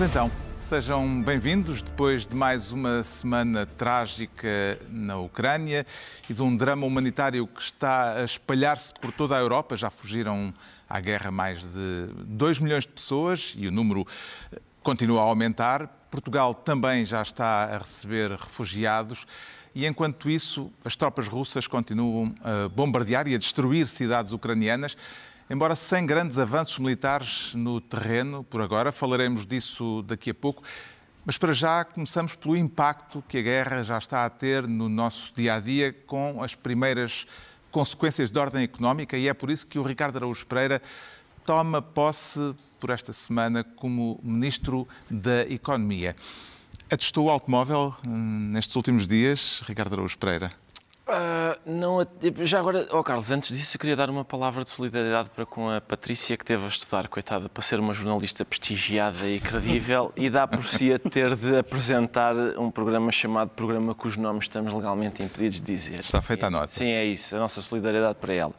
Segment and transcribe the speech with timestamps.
[0.00, 0.30] Estamos então.
[0.56, 5.84] Sejam bem-vindos depois de mais uma semana trágica na Ucrânia
[6.26, 9.76] e de um drama humanitário que está a espalhar-se por toda a Europa.
[9.76, 10.54] Já fugiram
[10.88, 14.06] à guerra mais de 2 milhões de pessoas e o número
[14.82, 15.86] continua a aumentar.
[16.10, 19.26] Portugal também já está a receber refugiados.
[19.74, 24.96] E enquanto isso, as tropas russas continuam a bombardear e a destruir cidades ucranianas,
[25.50, 28.92] embora sem grandes avanços militares no terreno, por agora.
[28.92, 30.62] Falaremos disso daqui a pouco.
[31.26, 35.32] Mas para já começamos pelo impacto que a guerra já está a ter no nosso
[35.34, 37.26] dia a dia, com as primeiras
[37.70, 40.80] consequências de ordem económica, e é por isso que o Ricardo Araújo Pereira
[41.44, 46.16] toma posse por esta semana como Ministro da Economia.
[46.90, 50.52] Atestou o automóvel hum, nestes últimos dias, Ricardo Araújo Pereira?
[51.10, 52.06] Uh, não,
[52.42, 55.68] já agora, oh Carlos, antes disso eu queria dar uma palavra de solidariedade para com
[55.68, 60.30] a Patrícia, que teve a estudar, coitada, para ser uma jornalista prestigiada e credível, e
[60.30, 65.20] dá por si a ter de apresentar um programa chamado Programa cujo nome estamos legalmente
[65.24, 65.98] impedidos de dizer.
[65.98, 66.68] Está feita a nota.
[66.68, 68.52] Sim, é isso, a nossa solidariedade para ela.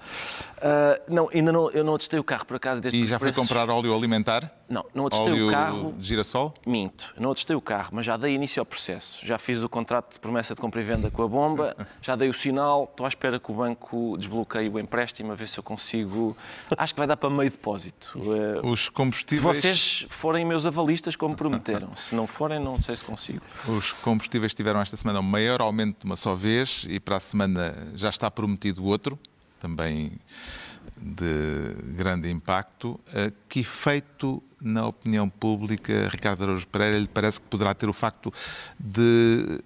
[0.58, 3.32] Uh, não, ainda não, eu não testei o carro por acaso deste E já foi
[3.32, 4.52] comprar óleo alimentar?
[4.68, 5.94] Não, não atestei o carro.
[5.98, 6.54] de girassol?
[6.66, 9.26] Minto, não atestei o carro, mas já dei início ao processo.
[9.26, 12.30] Já fiz o contrato de promessa de compra e venda com a bomba, já dei
[12.30, 15.64] o sinal, estou à espera que o banco desbloqueie o empréstimo, a ver se eu
[15.64, 16.36] consigo.
[16.78, 18.20] Acho que vai dar para meio depósito.
[18.20, 19.58] Eh, Os combustíveis.
[19.58, 21.96] Se vocês forem meus avalistas, como prometeram.
[21.98, 23.42] Se não forem, não sei se consigo.
[23.68, 27.20] Os combustíveis tiveram esta semana um maior aumento de uma só vez e para a
[27.20, 29.18] semana já está prometido outro,
[29.60, 30.12] também
[30.98, 33.00] de grande impacto.
[33.48, 38.32] Que efeito na opinião pública, Ricardo Araújo Pereira, lhe parece que poderá ter o facto
[38.80, 39.60] de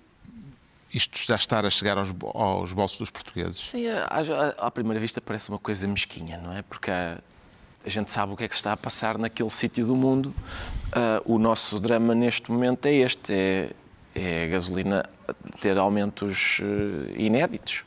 [0.95, 3.69] isto já estar a chegar aos, aos bolsos dos portugueses?
[3.69, 6.61] Sim, à, à, primeira vista parece uma coisa mesquinha, não é?
[6.61, 7.19] Porque a,
[7.85, 10.33] a gente sabe o que é que se está a passar naquele sítio do mundo.
[10.87, 13.69] Uh, o nosso drama neste momento é este: é,
[14.15, 15.09] é a gasolina
[15.59, 17.83] ter aumentos uh, inéditos.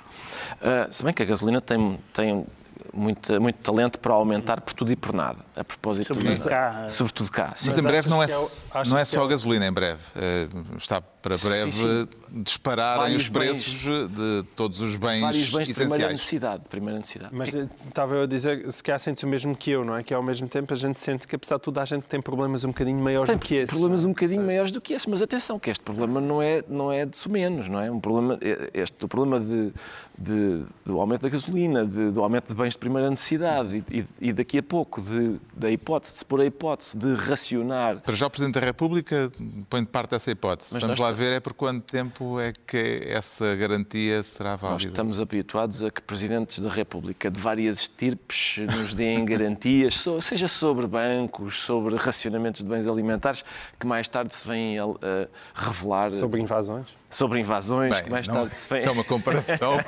[0.61, 2.47] Uh, se bem que a gasolina tem, tem
[2.93, 5.39] muito, muito talento para aumentar por tudo e por nada.
[5.57, 6.87] A propósito sobretudo de, cá.
[6.89, 7.53] Sobretudo cá.
[7.57, 7.71] Sim.
[7.71, 10.01] Mas em breve não é, é não é só a gasolina, em breve.
[10.17, 12.09] Eh, está para breve sim, sim.
[12.43, 15.77] dispararem os preços bens, de todos os bens, vários bens essenciais.
[15.77, 17.35] De primeira necessidade, primeira necessidade.
[17.35, 20.03] Mas eh, estava eu a dizer, se calhar sentes o mesmo que eu, não é?
[20.03, 22.21] Que ao mesmo tempo a gente sente que, apesar de tudo, há gente que tem
[22.21, 23.71] problemas um bocadinho maiores tem do que esse.
[23.71, 26.93] problemas um bocadinho maiores do que esse, mas atenção, que este problema não é, não
[26.93, 27.91] é de menos, não é?
[27.91, 28.39] Um problema,
[28.73, 29.73] este, o problema de,
[30.19, 34.07] de, do aumento da gasolina, de, do aumento de bens de primeira necessidade e, e,
[34.29, 38.01] e daqui a pouco de, da hipótese, de se pôr a hipótese de racionar.
[38.01, 39.31] Para já o Presidente da República
[39.71, 40.75] põe de parte essa hipótese.
[40.75, 44.85] Mas Vamos lá ver é por quanto tempo é que essa garantia será válida.
[44.85, 50.49] Nós estamos habituados a que Presidentes da República de várias estirpes nos deem garantias, seja
[50.49, 53.45] sobre bancos, sobre racionamentos de bens alimentares,
[53.79, 56.11] que mais tarde se vêm a, a revelar.
[56.11, 56.98] Sobre invasões?
[57.11, 58.79] Sobre invasões, Bem, que mais não, tarde se vem.
[58.81, 59.79] Isso é uma comparação.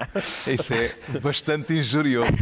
[0.46, 2.32] isso é bastante injurioso.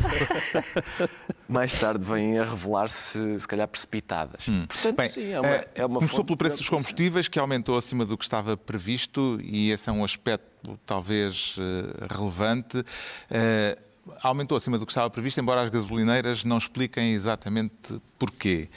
[1.49, 4.47] mais tarde vêm a revelar-se, se calhar, precipitadas.
[4.48, 4.66] Hum.
[4.66, 7.77] Portanto, Bem, sim, é uma, é, é uma Começou pelo preço dos combustíveis, que aumentou
[7.77, 12.78] acima do que estava previsto, e esse é um aspecto talvez eh, relevante.
[12.78, 13.78] Uh,
[14.22, 18.69] aumentou acima do que estava previsto, embora as gasolineiras não expliquem exatamente porquê.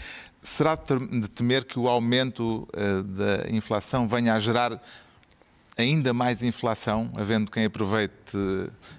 [0.41, 4.81] Será de temer que o aumento uh, da inflação venha a gerar
[5.81, 8.13] ainda mais inflação, havendo quem aproveite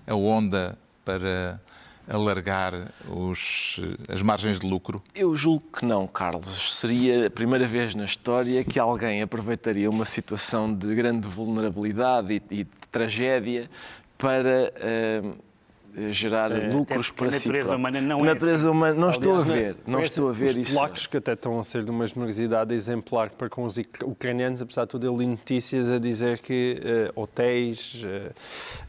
[0.06, 1.60] a onda para
[2.09, 5.03] alargar os, as margens de lucro?
[5.15, 6.78] Eu julgo que não, Carlos.
[6.78, 12.60] Seria a primeira vez na história que alguém aproveitaria uma situação de grande vulnerabilidade e,
[12.60, 13.70] e de tragédia
[14.19, 14.72] para.
[14.76, 15.51] Uh,
[16.10, 19.41] gerar lucros para si natureza humana não a natureza é humana não Aliás, estou a
[19.41, 20.61] ver não estou a ver os isso.
[20.61, 24.62] os polacos que até estão a ser de uma generosidade exemplar para com os ucranianos
[24.62, 26.81] apesar de tudo eu li notícias a dizer que
[27.14, 28.32] uh, hotéis uh,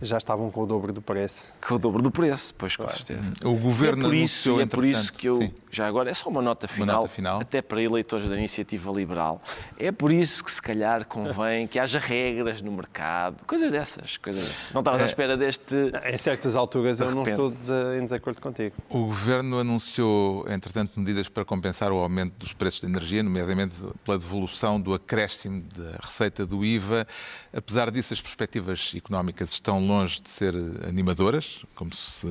[0.02, 1.54] já estavam com o dobro do preço.
[1.68, 3.34] Com o dobro do preço pois com certeza.
[3.44, 5.52] O governo é por isso é por isso que eu sim.
[5.70, 7.42] já agora é só uma nota final, uma nota final.
[7.42, 9.42] até para eleitores da iniciativa liberal.
[9.78, 14.44] É por isso que se calhar convém que haja regras no mercado coisas dessas coisas
[14.44, 14.74] dessas.
[14.74, 15.04] não estava é.
[15.04, 17.54] à espera deste em certas alturas mas eu não estou
[17.98, 18.76] em desacordo contigo.
[18.90, 24.18] O Governo anunciou, entretanto, medidas para compensar o aumento dos preços de energia, nomeadamente pela
[24.18, 27.08] devolução do acréscimo da receita do IVA.
[27.52, 30.54] Apesar disso, as perspectivas económicas estão longe de ser
[30.88, 32.28] animadoras, como se,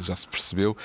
[0.00, 0.76] já se percebeu.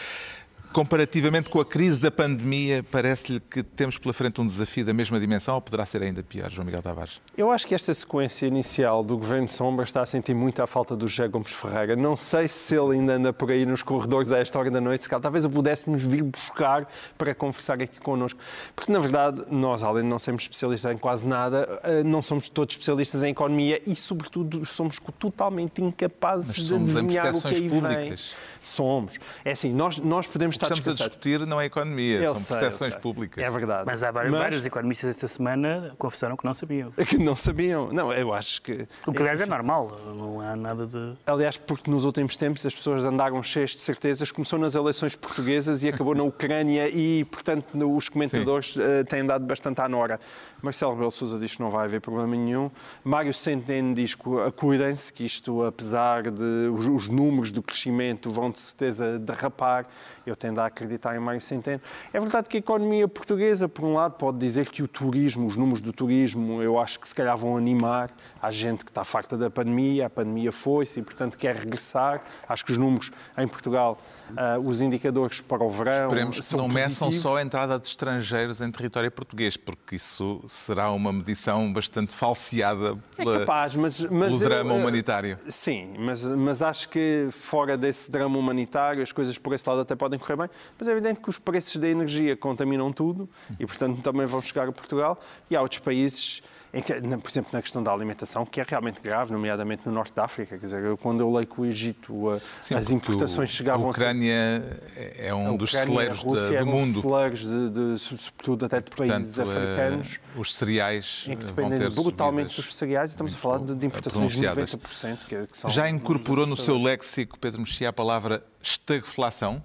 [0.71, 5.19] Comparativamente com a crise da pandemia, parece-lhe que temos pela frente um desafio da mesma
[5.19, 7.19] dimensão ou poderá ser ainda pior, João Miguel Tavares?
[7.35, 10.95] Eu acho que esta sequência inicial do Governo Sombra está a sentir muito a falta
[10.95, 11.95] do José Gomes Ferreira.
[11.95, 15.05] Não sei se ele ainda anda por aí nos corredores a esta hora da noite,
[15.05, 16.87] se talvez o pudéssemos vir buscar
[17.17, 18.39] para conversar aqui connosco.
[18.75, 22.47] Porque, na verdade, nós, além de não sermos especialistas em quase nada, eh, não somos
[22.47, 28.07] todos especialistas em economia e, sobretudo, somos totalmente incapazes de adivinhar o que aí públicas.
[28.07, 28.59] vem.
[28.61, 29.13] Somos.
[29.43, 32.57] É assim, nós, nós podemos estar Estamos a discutir não é economia, Eu são sei,
[32.57, 33.43] percepções públicas.
[33.43, 33.83] É verdade.
[33.85, 36.93] Mas há vários, vários economistas esta semana confessaram que não sabiam.
[36.97, 37.91] É que não sabiam.
[37.91, 38.87] Não, eu acho que.
[39.05, 39.99] O que, aliás, é normal.
[40.15, 41.13] Não há nada de...
[41.25, 44.31] Aliás, porque nos últimos tempos as pessoas andaram cheias de certezas.
[44.31, 47.65] Começou nas eleições portuguesas e acabou na Ucrânia e, portanto,
[47.95, 50.19] os comentadores eh, têm dado bastante à nora.
[50.61, 52.69] Marcelo Rebelo Sousa diz que não vai haver problema nenhum.
[53.03, 58.29] Mário Centeno diz que ah, cuidem-se, que isto, apesar de os, os números do crescimento
[58.29, 59.85] vão de certeza derrapar.
[60.25, 61.81] Eu tendo a acreditar em Mário Centeno.
[62.11, 65.55] É verdade que a economia portuguesa, por um lado, pode dizer que o turismo, os
[65.55, 68.09] números do turismo, eu acho que se calhar vão animar.
[68.41, 72.21] Há gente que está farta da pandemia, a pandemia foi-se e, portanto, quer regressar.
[72.47, 73.97] Acho que os números em Portugal,
[74.35, 78.61] ah, os indicadores para o verão Esperemos que não meçam só a entrada de estrangeiros
[78.61, 84.29] em território português, porque isso será uma medição bastante falseada É pela- capaz, mas, mas
[84.29, 85.37] pelo drama humanitário.
[85.47, 89.95] Sim, mas, mas acho que fora desse drama humanitário as coisas por esse lado até
[89.95, 94.01] podem correr bem, mas é evidente que os preços da energia contaminam tudo e, portanto,
[94.01, 95.19] também vão chegar a Portugal
[95.49, 96.41] e há outros países,
[96.71, 100.25] que, por exemplo, na questão da alimentação, que é realmente grave, nomeadamente no norte da
[100.25, 100.55] África.
[100.57, 103.89] Quer dizer, quando eu leio que o Egito, a- Sim, as importações o- chegavam A
[103.89, 104.79] Ucrânia
[105.17, 107.01] é um a dos Ucrânia, celeiros Rússia da- do mundo.
[107.01, 110.19] celeiros, de, de, sobretudo até de países Portanto, eh, africanos.
[110.37, 114.31] os cereais Em que dependem brutalmente dos cereais e estamos a falar de, de importações
[114.31, 114.71] de pronunciadas.
[114.75, 115.25] 90%.
[115.27, 119.63] Que, que são Já incorporou no seu léxico, Pedro Mexia, a palavra estagflação?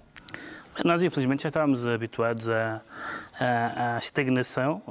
[0.83, 2.81] Nós, infelizmente, já estávamos habituados à,
[3.39, 4.81] à- à estagnação.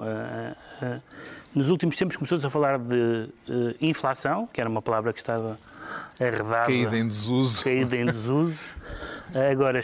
[1.55, 5.59] nos últimos tempos começou-se a falar de eh, inflação, que era uma palavra que estava
[6.19, 7.63] arredada, Caída em desuso.
[7.63, 8.65] caída em desuso.
[9.53, 9.81] Agora,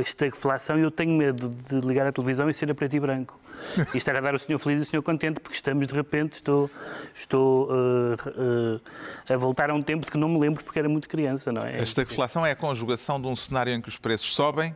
[0.00, 3.38] estagflação, eu tenho medo de ligar a televisão e ser a preto e branco.
[3.92, 6.34] E estar a dar o senhor feliz e o senhor contente, porque estamos, de repente,
[6.34, 6.70] estou,
[7.14, 8.80] estou eh,
[9.28, 11.50] eh, a voltar a um tempo de que não me lembro porque era muito criança,
[11.52, 11.78] não é?
[11.78, 14.74] A estagflação é a conjugação de um cenário em que os preços sobem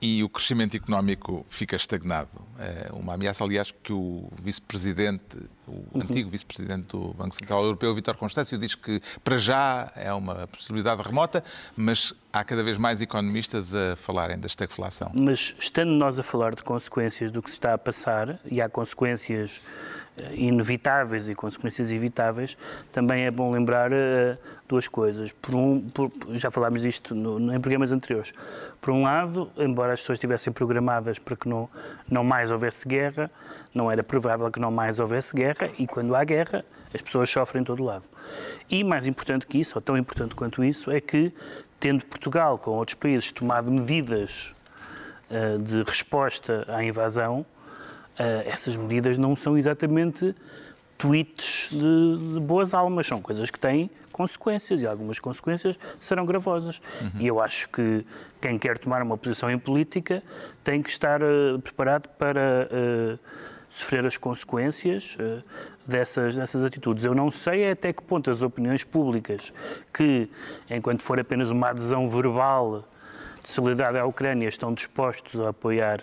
[0.00, 2.30] e o crescimento económico fica estagnado.
[2.58, 5.36] É uma ameaça, aliás, que o vice-presidente,
[5.66, 10.46] o antigo vice-presidente do Banco Central Europeu, Vítor Constâncio, diz que para já é uma
[10.46, 11.42] possibilidade remota,
[11.76, 15.10] mas há cada vez mais economistas a falarem da estagflação.
[15.14, 18.68] Mas estando nós a falar de consequências do que se está a passar, e há
[18.68, 19.60] consequências
[20.34, 22.56] inevitáveis e consequências evitáveis,
[22.92, 24.36] também é bom lembrar eh,
[24.68, 25.32] duas coisas.
[25.32, 28.32] Por um, por- já falámos disto no- em programas anteriores.
[28.80, 31.68] Por um lado, embora as pessoas estivessem programadas para que não,
[32.10, 33.30] não mais houvesse guerra,
[33.74, 37.60] não era provável que não mais houvesse guerra, e quando há guerra, as pessoas sofrem
[37.60, 38.04] em todo lado.
[38.70, 41.32] E mais importante que isso, ou tão importante quanto isso, é que,
[41.78, 44.54] tendo Portugal, com outros países, tomado medidas
[45.30, 47.57] eh, de resposta à invasão, eh,
[48.46, 50.34] essas medidas não são exatamente
[50.98, 56.80] tweets de, de boas almas, são coisas que têm consequências e algumas consequências serão gravosas.
[57.20, 58.04] E eu acho que
[58.40, 60.20] quem quer tomar uma posição em política
[60.64, 63.18] tem que estar eh, preparado para eh,
[63.68, 65.40] sofrer as consequências eh,
[65.86, 67.04] dessas, dessas atitudes.
[67.04, 69.52] Eu não sei até que ponto as opiniões públicas,
[69.94, 70.28] que
[70.68, 72.84] enquanto for apenas uma adesão verbal
[73.40, 76.02] de solidariedade à Ucrânia, estão dispostos a apoiar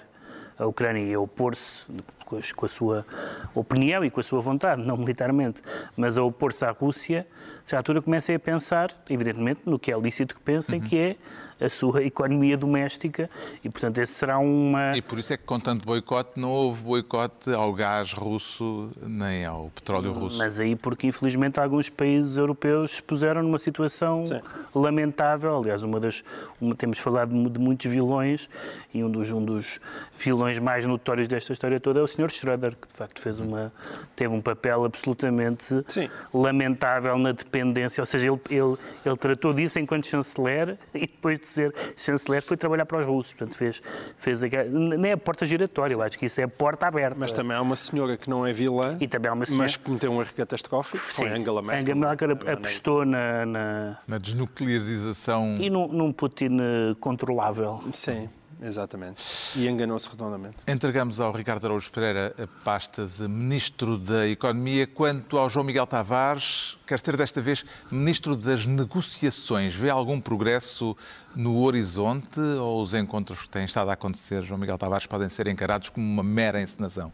[0.57, 1.85] a Ucrânia e a opor-se
[2.25, 3.05] com a- sua
[3.53, 5.61] opinião e com a sua vontade, não militarmente,
[5.95, 7.27] mas a opor-se à Rússia,
[7.67, 11.15] já a altura comecem a pensar, evidentemente, no que é lícito que pensem, que é
[11.59, 13.29] a sua economia doméstica
[13.63, 14.95] e, portanto, esse será uma...
[14.97, 19.45] E por isso é que, com tanto boicote, não houve boicote ao gás russo nem
[19.45, 20.37] ao petróleo russo.
[20.37, 24.41] Mas aí porque, infelizmente, alguns países europeus se puseram numa situação Sim.
[24.73, 25.57] lamentável.
[25.57, 26.23] Aliás, uma das,
[26.59, 28.49] uma- temos falado de, de muitos vilões
[28.93, 29.79] e um dos, um dos
[30.17, 32.29] vilões mais notórios desta história toda é o Sr.
[32.31, 33.71] Schroeder, que de facto fez uma,
[34.15, 36.09] teve um papel absolutamente Sim.
[36.33, 38.01] lamentável na dependência.
[38.01, 42.57] Ou seja, ele, ele, ele tratou disso enquanto chanceler e depois de ser chanceler foi
[42.57, 43.33] trabalhar para os russos.
[43.33, 43.81] Portanto, fez,
[44.17, 44.65] fez aquela,
[44.97, 47.15] nem a porta giratória, eu acho que isso é a porta aberta.
[47.19, 49.77] Mas também há uma senhora que não é vilã, E também há uma senhora- mas
[49.77, 51.81] que cometeu um erro catastrófico, foi Sim, Angela Merkel.
[51.95, 57.81] Angela Merkel é apostou na, na- Na desnuclearização e num, num Putin eh, controlável.
[57.93, 58.29] Sim.
[58.61, 59.21] Exatamente.
[59.55, 60.57] E enganou-se redondamente.
[60.67, 64.87] Entregamos ao Ricardo Araújo Pereira a pasta de Ministro da Economia.
[64.87, 69.75] Quanto ao João Miguel Tavares, quer ser desta vez Ministro das Negociações.
[69.75, 70.95] Vê algum progresso
[71.35, 75.47] no horizonte ou os encontros que têm estado a acontecer, João Miguel Tavares, podem ser
[75.47, 77.11] encarados como uma mera encenação?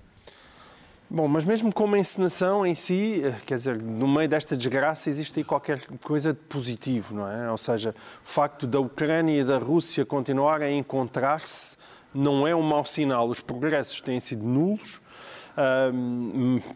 [1.13, 5.41] Bom, mas mesmo como encenação em si, eh, quer dizer, no meio desta desgraça existe
[5.41, 7.51] aí qualquer coisa de positivo, não é?
[7.51, 11.75] Ou seja, o facto da Ucrânia e da Rússia continuarem a encontrar-se
[12.13, 13.27] não é um mau sinal.
[13.27, 15.01] Os progressos têm sido nulos,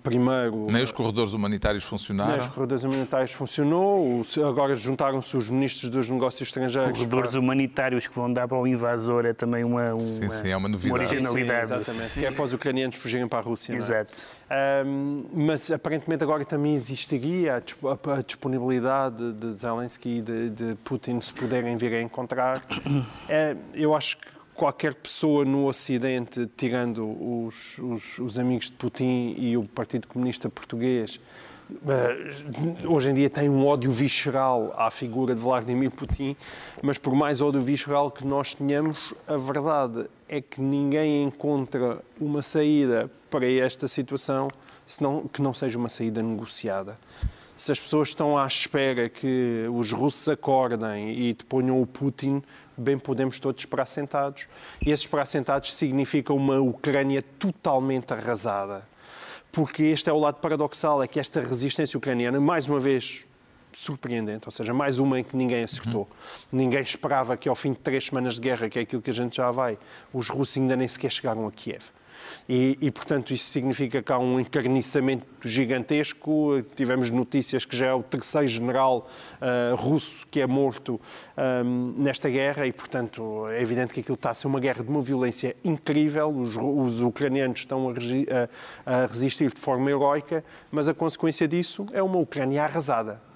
[0.03, 0.67] primeiro.
[0.69, 2.31] Nem os corredores humanitários funcionaram.
[2.31, 4.21] Nem os corredores humanitários funcionou.
[4.47, 6.97] Agora juntaram-se os ministros dos negócios estrangeiros.
[6.97, 7.39] Corredores para...
[7.39, 10.69] humanitários que vão dar para o invasor é também uma, uma, sim, sim, é uma
[10.69, 11.01] novidade.
[11.01, 11.67] Uma originalidade.
[11.67, 12.09] Sim, exatamente.
[12.09, 12.19] Sim.
[12.19, 13.73] Que é para os ucranianos fugirem para a Rússia.
[13.73, 13.75] É?
[13.75, 14.15] Exato.
[14.85, 21.33] Um, mas aparentemente agora também existiria a disponibilidade de Zelensky e de, de Putin se
[21.33, 22.63] puderem vir a encontrar.
[23.27, 29.35] É, eu acho que qualquer pessoa no Ocidente, tirando os, os, os, amigos de Putin
[29.37, 31.19] e o Partido Comunista Português,
[31.69, 36.35] uh, hoje em dia tem um ódio visceral à figura de Vladimir Putin,
[36.81, 42.41] mas por mais ódio visceral que nós tenhamos, a verdade é que ninguém encontra uma
[42.41, 44.47] saída para esta situação
[44.87, 46.97] senão que não seja uma saída negociada
[47.57, 52.43] se as pessoas estão à espera que os russos acordem e ponham o Putin,
[52.77, 54.47] bem podemos todos esperar sentados.
[54.85, 58.85] E esses esperar sentados significa uma Ucrânia totalmente arrasada.
[59.51, 63.25] Porque este é o lado paradoxal, é que esta resistência ucraniana, mais uma vez,
[63.75, 66.01] surpreendente, ou seja, mais uma em que ninguém acertou.
[66.01, 66.59] Uhum.
[66.59, 69.13] Ninguém esperava que ao fim de três semanas de guerra, que é aquilo que a
[69.13, 69.77] gente já vai,
[70.13, 71.91] os russos ainda nem sequer chegaram a Kiev.
[72.47, 76.63] E, e, portanto, isso significa que há um encarniçamento gigantesco.
[76.75, 79.07] Tivemos notícias que já é o terceiro general
[79.41, 80.99] uh, russo que é morto
[81.65, 84.89] um, nesta guerra e, portanto, é evidente que aquilo está a ser uma guerra de
[84.89, 86.29] uma violência incrível.
[86.29, 87.93] Os, os ucranianos estão a,
[88.85, 93.34] a, a resistir de forma heroica, mas a consequência disso é uma Ucrânia arrasada.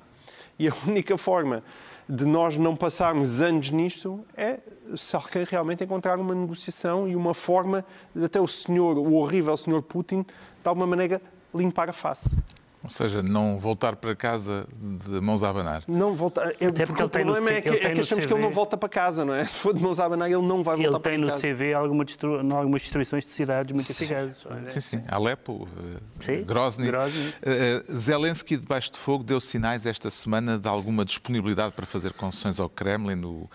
[0.59, 1.63] E a única forma
[2.07, 4.59] de nós não passarmos anos nisto é
[4.95, 9.55] se alguém realmente encontrar uma negociação e uma forma de até o senhor, o horrível
[9.55, 11.21] senhor Putin, de alguma maneira
[11.53, 12.35] limpar a face.
[12.81, 15.83] Ou seja, não voltar para casa de mãos a abanar.
[15.85, 16.53] Não voltar.
[16.59, 18.27] É, Até porque, porque o problema é que, é que achamos CV...
[18.27, 19.43] que ele não volta para casa, não é?
[19.45, 21.45] Se for de mãos a abanar, ele não vai voltar ele para casa.
[21.45, 22.55] Ele tem no CV alguma destru...
[22.55, 24.45] algumas destruições de cidades muito eficazes.
[24.69, 25.03] Sim, sim.
[25.09, 26.87] Alepo, eh, sim, Grozny.
[26.87, 27.27] Grozny.
[27.29, 32.61] Uh, Zelensky, debaixo de fogo, deu sinais esta semana de alguma disponibilidade para fazer concessões
[32.61, 33.21] ao Kremlin.
[33.25, 33.49] O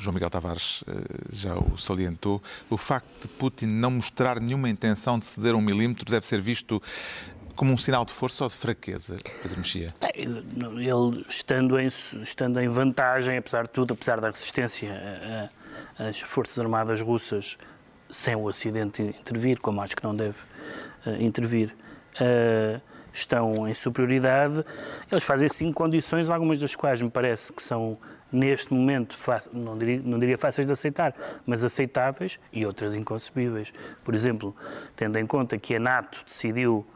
[0.00, 0.86] João Miguel Tavares uh,
[1.30, 2.42] já o salientou.
[2.68, 6.82] O facto de Putin não mostrar nenhuma intenção de ceder um milímetro deve ser visto
[7.56, 9.94] como um sinal de força ou de fraqueza, Pedro Mexia?
[10.00, 15.50] É, ele, estando em, estando em vantagem, apesar de tudo, apesar da resistência
[15.98, 17.56] às Forças Armadas russas,
[18.10, 20.38] sem o Ocidente intervir, como acho que não deve
[21.06, 21.74] uh, intervir,
[22.20, 22.80] uh,
[23.12, 24.64] estão em superioridade.
[25.10, 27.98] Eles fazem cinco condições, algumas das quais me parece que são
[28.30, 29.16] neste momento,
[29.52, 31.14] não diria, não diria fáceis de aceitar,
[31.46, 33.72] mas aceitáveis e outras inconcebíveis.
[34.04, 34.54] Por exemplo,
[34.94, 36.86] tendo em conta que a NATO decidiu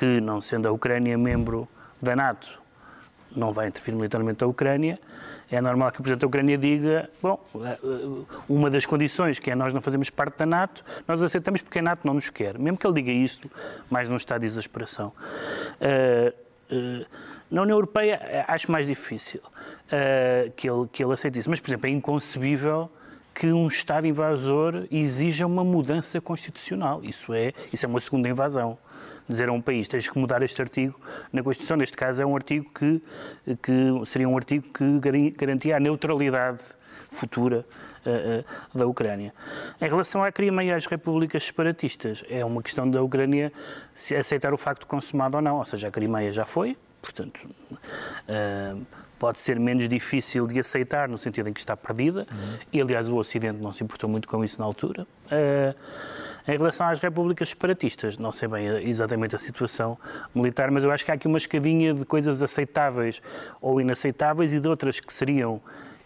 [0.00, 1.68] que, não sendo a Ucrânia membro
[2.00, 2.58] da NATO,
[3.36, 4.98] não vai intervir militarmente a Ucrânia,
[5.50, 7.78] é normal que o Presidente da Ucrânia diga: bom, eh,
[8.48, 11.82] uma das condições que é nós não fazemos parte da NATO, nós aceitamos porque a
[11.82, 12.58] NATO não nos quer.
[12.58, 13.50] Mesmo que ele diga isso,
[13.90, 15.12] mais não está de exasperação.
[15.82, 16.32] Uh,
[16.74, 17.06] uh,
[17.50, 21.50] na União Europeia, acho mais difícil uh, que, ele, que ele aceite isso.
[21.50, 22.90] Mas, por exemplo, é inconcebível
[23.34, 27.00] que um Estado invasor exija uma mudança constitucional.
[27.02, 28.78] Isso é, isso é uma segunda invasão
[29.30, 31.00] dizer a um país tens que mudar este artigo
[31.32, 31.76] na Constituição.
[31.76, 33.02] Neste caso é um artigo que,
[33.62, 36.60] que seria um artigo que garantia a neutralidade
[37.08, 37.64] futura
[38.06, 39.34] uh, uh, da Ucrânia.
[39.80, 43.52] Em relação à Crimeia e às repúblicas separatistas, é uma questão da Ucrânia
[43.94, 45.58] se aceitar o facto consumado ou não.
[45.58, 47.40] Ou seja, a Crimeia já foi, portanto,
[47.72, 48.86] uh,
[49.18, 52.26] pode ser menos difícil de aceitar no sentido em que está perdida.
[52.30, 52.58] Uhum.
[52.72, 55.06] E, aliás, o Ocidente não se importou muito com isso na altura.
[56.46, 59.98] Em relação às repúblicas separatistas, não sei bem exatamente a situação
[60.34, 63.20] militar, mas eu acho que há aqui uma escadinha de coisas aceitáveis
[63.60, 65.60] ou inaceitáveis e de outras que seriam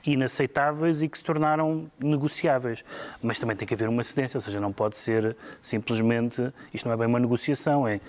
[0.05, 2.85] inaceitáveis e que se tornaram negociáveis.
[3.23, 6.95] Mas também tem que haver uma cedência, ou seja, não pode ser simplesmente, isto não
[6.95, 8.01] é bem uma negociação, é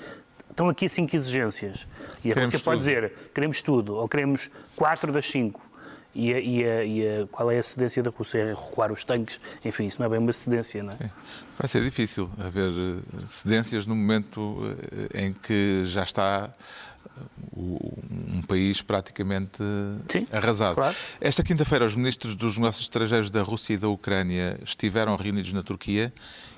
[0.49, 1.87] estão aqui cinco exigências.
[2.23, 5.64] E a Rússia pode dizer, queremos tudo, ou queremos quatro das cinco.
[6.15, 8.39] E, a, e, a, e a, qual é a cedência da Rússia?
[8.39, 9.39] É recuar os tanques?
[9.65, 10.97] Enfim, isso não é bem uma cedência, não é?
[10.97, 11.09] Sim.
[11.59, 14.61] Vai ser difícil haver eh, cedências no momento
[15.13, 16.53] eh, em que já está
[17.55, 19.59] um país praticamente
[20.09, 20.75] Sim, arrasado.
[20.75, 20.95] Claro.
[21.19, 25.63] Esta quinta-feira, os ministros dos negócios estrangeiros da Rússia e da Ucrânia estiveram reunidos na
[25.63, 26.13] Turquia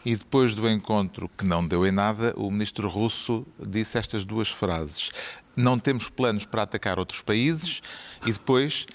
[0.06, 4.50] e depois do encontro, que não deu em nada, o ministro russo disse estas duas
[4.50, 5.12] frases:
[5.56, 7.82] Não temos planos para atacar outros países
[8.26, 8.88] e depois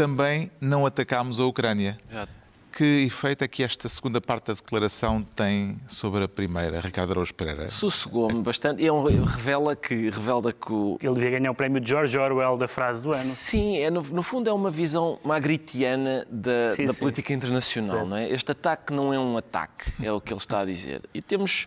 [0.00, 2.00] também não atacámos a Ucrânia.
[2.10, 2.32] Exato.
[2.72, 7.34] Que efeito é que esta segunda parte da declaração tem sobre a primeira, Ricardo Araújo
[7.34, 7.68] Pereira?
[7.68, 8.86] Sossegou-me bastante.
[8.86, 10.96] É um, revela que, revela que o...
[11.02, 13.20] Ele devia ganhar o prémio de George Orwell da frase do ano.
[13.20, 17.00] Sim, é, no, no fundo é uma visão magritiana da, sim, da sim.
[17.00, 18.06] política internacional.
[18.06, 18.30] Não é?
[18.30, 21.02] Este ataque não é um ataque, é o que ele está a dizer.
[21.12, 21.66] E temos,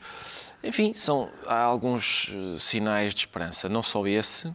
[0.63, 3.69] enfim, são, há alguns eh, sinais de esperança.
[3.69, 4.51] Não só esse,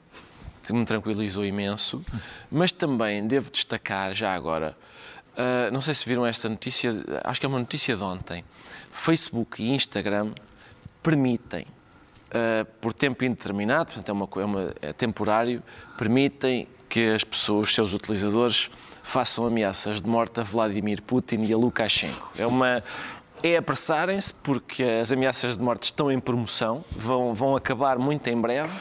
[0.72, 2.04] que me tranquilizou imenso,
[2.50, 4.76] mas também devo destacar já agora
[5.38, 8.44] Uh, não sei se viram esta notícia, acho que é uma notícia de ontem.
[8.90, 10.32] Facebook e Instagram
[11.00, 15.62] permitem, uh, por tempo indeterminado, portanto é, uma, é, uma, é temporário,
[15.96, 18.68] permitem que as pessoas, os seus utilizadores,
[19.04, 22.32] façam ameaças de morte a Vladimir Putin e a Lukashenko.
[22.36, 22.82] É uma,
[23.40, 28.40] é apressarem-se porque as ameaças de morte estão em promoção, vão, vão acabar muito em
[28.40, 28.74] breve,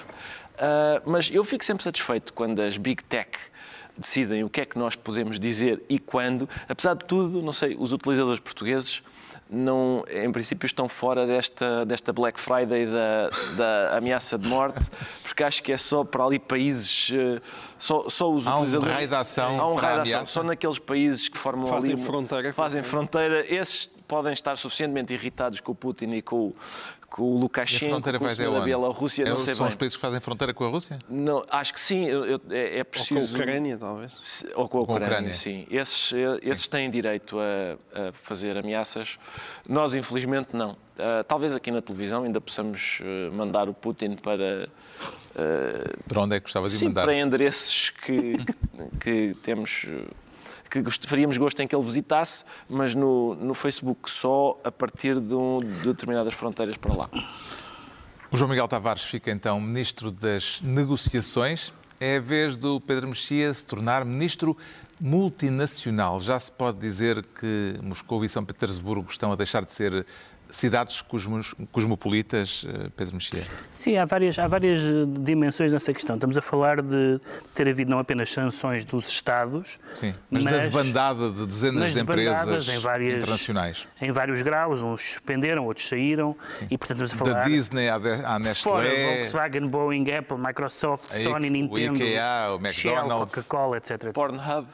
[0.60, 3.38] uh, mas eu fico sempre satisfeito quando as Big Tech
[3.98, 6.48] decidem o que é que nós podemos dizer e quando.
[6.70, 9.02] Apesar de tudo, não sei, os utilizadores portugueses
[9.50, 14.86] não, em princípio estão fora desta, desta Black Friday da, da ameaça de morte,
[15.24, 17.42] porque acho que é só para ali países, eh,
[17.78, 18.92] só, só os há utilizadores...
[18.92, 21.94] Um raio de ação há um raio de ação, só naqueles países que formam fazem
[21.94, 22.04] ali...
[22.04, 23.46] Fronteira, fazem fronteira.
[23.54, 26.54] Esses podem estar suficientemente irritados com o Putin e com
[27.18, 29.70] o, Lukashenko, o da Bielorrússia, é, não sei são bem.
[29.70, 31.00] os países que fazem fronteira com a Rússia?
[31.10, 33.20] Não, acho que sim, eu, é, é, preciso...
[33.20, 34.46] Ou com a Ucrânia, talvez.
[34.56, 35.34] Ou com a Ucrânia, com a Ucrânia.
[35.34, 35.68] sim.
[35.72, 36.70] Esses, eh, esses sim.
[36.70, 39.18] têm direito a, a, fazer ameaças.
[39.68, 40.72] Nós, infelizmente, não.
[40.72, 44.70] Uh, talvez aqui na televisão ainda possamos uh, mandar o Putin para...
[45.32, 47.04] Uh, para onde é que gostava de sim, mandar?
[47.04, 48.38] para endereços que,
[49.00, 49.88] que temos
[50.84, 55.34] que faríamos gosto em que ele visitasse, mas no, no Facebook só a partir de,
[55.34, 57.10] um, de determinadas fronteiras para lá.
[58.30, 61.74] O João Miguel Tavares fica então Ministro das Negociações.
[62.00, 64.56] É a vez do Pedro Mexia se tornar Ministro
[65.00, 66.20] multinacional.
[66.22, 70.06] Já se pode dizer que Moscou e São Petersburgo estão a deixar de ser
[70.50, 71.04] cidades
[71.72, 73.44] cosmopolitas, eh, Pedro Mexia?
[73.74, 76.16] Sim, há várias, há várias eh, dimensões nessa questão.
[76.16, 77.20] Estamos a falar de
[77.54, 82.00] ter havido não apenas sanções dos Estados, Sim, mas, mas da debandada de dezenas de
[82.00, 83.88] empresas em várias, internacionais.
[84.02, 86.68] Em vários graus, uns suspenderam, outros saíram, Sim.
[86.70, 87.44] e portanto estamos a falar...
[87.44, 88.72] Da Disney à, Nestlé...
[88.72, 94.14] Fora Volkswagen, Boeing, Apple, Microsoft, Sony, Nintendo, o IKEA, o McDonald's, Coca-Cola, etc, etc.
[94.14, 94.68] Pornhub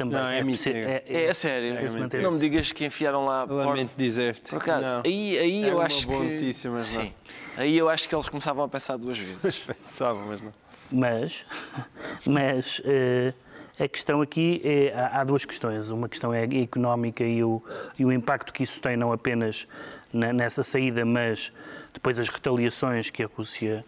[0.00, 0.18] também.
[0.18, 1.76] Não, é, é, é, é, sério.
[1.76, 3.44] É não me digas que enfiaram lá.
[3.44, 4.50] Lamento dizer-te.
[4.50, 5.02] Por acaso, não.
[5.04, 6.32] aí, aí eu acho uma boa que.
[6.32, 6.98] notícia, mas Sim.
[6.98, 7.12] Não.
[7.58, 9.64] Aí eu acho que eles começavam a pensar duas vezes.
[9.66, 10.52] Pensavam, mas não.
[10.90, 11.44] Mas,
[12.26, 13.34] mas uh,
[13.82, 14.92] a questão aqui é.
[14.94, 15.90] Há, há, duas questões.
[15.90, 17.62] Uma questão é económica e o,
[17.98, 19.68] e o impacto que isso tem, não apenas
[20.12, 21.52] na, nessa saída, mas
[21.92, 23.84] depois as retaliações que a Rússia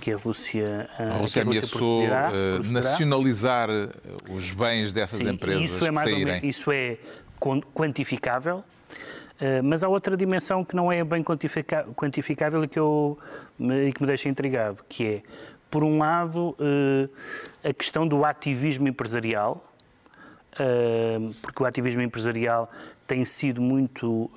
[0.00, 3.88] que a Rússia, a Rússia, a ameaçou uh, nacionalizar eh,
[4.28, 6.40] os bens dessas Sim, empresas isso é mais saírem.
[6.40, 6.98] Menos, isso é
[7.74, 8.64] quantificável,
[9.62, 13.18] mas há outra dimensão que não é bem quantificável e que, eu,
[13.60, 15.22] e que me deixa intrigado, que é,
[15.70, 16.56] por um lado,
[17.62, 19.70] a questão do ativismo empresarial,
[21.42, 22.70] porque o ativismo empresarial
[23.06, 24.30] tem sido muito,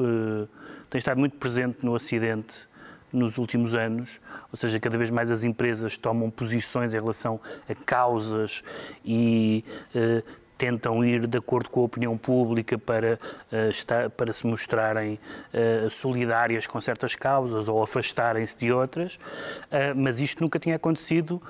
[0.90, 2.68] tem estado muito presente no Ocidente
[3.14, 4.20] nos últimos anos,
[4.52, 8.64] ou seja, cada vez mais as empresas tomam posições em relação a causas
[9.04, 10.24] e eh,
[10.58, 13.20] tentam ir de acordo com a opinião pública para,
[13.52, 15.20] uh, estar, para se mostrarem
[15.54, 21.42] uh, solidárias com certas causas ou afastarem-se de outras, uh, mas isto nunca tinha acontecido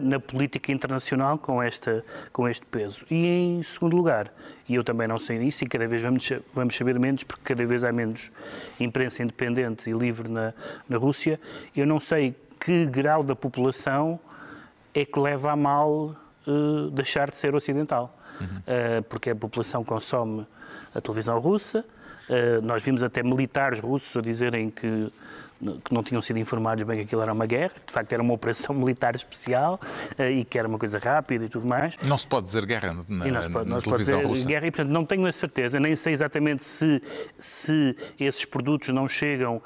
[0.00, 3.04] na política internacional com, esta, com este peso.
[3.10, 4.32] E em segundo lugar,
[4.68, 7.64] e eu também não sei isso, e cada vez vamos, vamos saber menos, porque cada
[7.64, 8.30] vez há menos
[8.78, 10.52] imprensa independente e livre na,
[10.88, 11.40] na Rússia,
[11.76, 14.18] eu não sei que grau da população
[14.94, 16.14] é que leva a mal
[16.92, 18.14] deixar de ser ocidental.
[18.40, 20.46] Uh, porque a população consome
[20.94, 21.84] a televisão russa,
[22.62, 25.12] nós vimos até militares russos a dizerem que
[25.84, 28.34] que não tinham sido informados bem que aquilo era uma guerra, de facto era uma
[28.34, 29.80] operação militar especial
[30.18, 31.96] uh, e que era uma coisa rápida e tudo mais.
[32.02, 34.46] Não se pode dizer guerra na, e não se pode, não televisão pode dizer russa.
[34.46, 37.02] guerra e, portanto, não tenho a certeza, nem sei exatamente se,
[37.38, 39.62] se esses produtos não chegam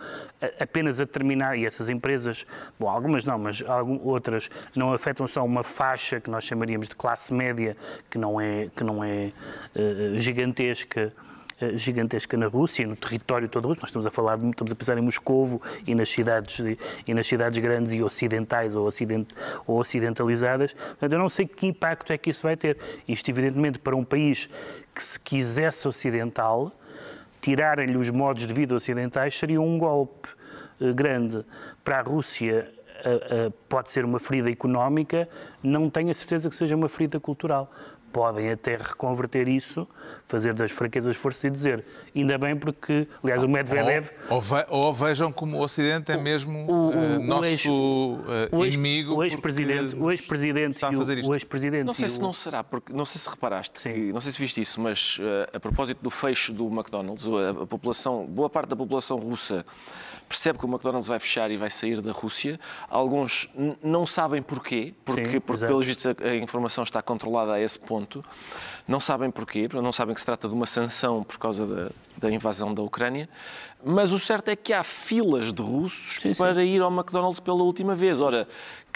[0.61, 2.47] apenas a terminar, e essas empresas,
[2.79, 3.63] bom, algumas não, mas
[4.03, 7.77] outras não afetam só uma faixa que nós chamaríamos de classe média,
[8.09, 9.33] que não é, que não é
[9.75, 11.28] uh, gigantesca, eh,
[11.75, 13.81] gigantesca na Rússia, no território todo russo.
[13.81, 17.59] Nós estamos a falar, estamos a pensar em Moscovo e nas cidades e nas cidades
[17.59, 19.29] grandes e ocidentais ou, ocident,
[19.67, 20.75] ou ocidentalizadas.
[20.75, 22.79] Portanto, eu não sei que impacto é que isso vai ter.
[23.07, 24.49] Isto, evidentemente, para um país
[24.95, 26.73] que se quisesse ocidental,
[27.41, 30.29] tirarem-lhe os modos de vida ocidentais seria um golpe
[30.81, 31.45] eh, grande.
[31.85, 32.73] Para a Rússia,
[33.05, 35.29] eh, pode ser uma ferida económica,
[35.63, 37.73] não tenho a certeza que seja uma ferida cultural
[38.13, 39.87] podem até reconverter isso,
[40.23, 41.85] fazer das fraquezas força e dizer
[42.21, 44.11] ainda bem porque, aliás, o Medvedev...
[44.29, 47.65] Ou, ou, ve, ou vejam como o Ocidente é mesmo o, o, uh, nosso ex,
[47.65, 53.05] uh, inimigo O ex-presidente o ex-presidente o, ex-presidente Não sei se não será, porque não
[53.05, 56.53] sei se reparaste, que, não sei se viste isso, mas uh, a propósito do fecho
[56.53, 59.65] do McDonald's, a, a população, boa parte da população russa
[60.29, 62.61] percebe que o McDonald's vai fechar e vai sair da Rússia.
[62.89, 63.49] Alguns
[63.83, 67.79] não sabem porquê, porque, Sim, porque pelos vistos a, a, informação está controlada a esse
[67.79, 68.23] ponto.
[68.89, 72.33] Não sabem porquê, não sabem que se trata de uma sanção por causa da, da
[72.33, 73.29] invasão da Ucrânia.
[73.85, 76.63] Mas o certo é que há filas de russos sim, para sim.
[76.63, 78.19] ir ao McDonald's pela última vez.
[78.19, 78.49] Ora,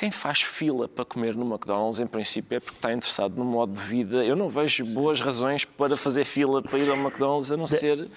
[0.02, 3.72] quem faz fila para comer no McDonald's, em princípio, é porque está interessado no modo
[3.72, 4.24] de vida.
[4.24, 8.08] Eu não vejo boas razões para fazer fila para ir ao McDonald's, a não ser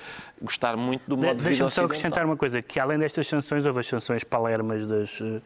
[0.42, 3.28] gostar muito do modo de, de vida Deixa-me só acrescentar uma coisa, que além destas
[3.28, 5.42] sanções, houve as sanções palermas das, eh,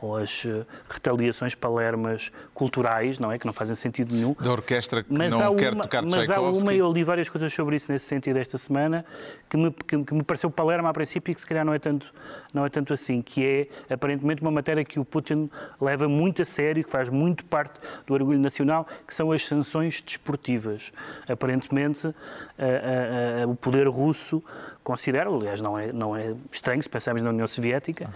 [0.00, 3.38] ou as eh, retaliações palermas culturais, não é?
[3.38, 4.34] Que não fazem sentido nenhum.
[4.40, 7.52] Da orquestra que mas não quer uma, tocar Mas há uma, eu li várias coisas
[7.52, 9.04] sobre isso nesse sentido esta semana,
[9.48, 11.78] que me, que, que me pareceu Palermo a princípio e que se calhar não é,
[11.78, 12.12] tanto,
[12.52, 13.44] não é tanto assim, que
[13.88, 15.50] é aparentemente uma matéria que o Putin
[15.82, 20.00] leva muito a sério, que faz muito parte do orgulho nacional, que são as sanções
[20.00, 20.92] desportivas.
[21.28, 24.42] Aparentemente, a, a, a, o poder russo
[24.82, 28.12] considera, aliás, não é, não é estranho se pensarmos na União Soviética,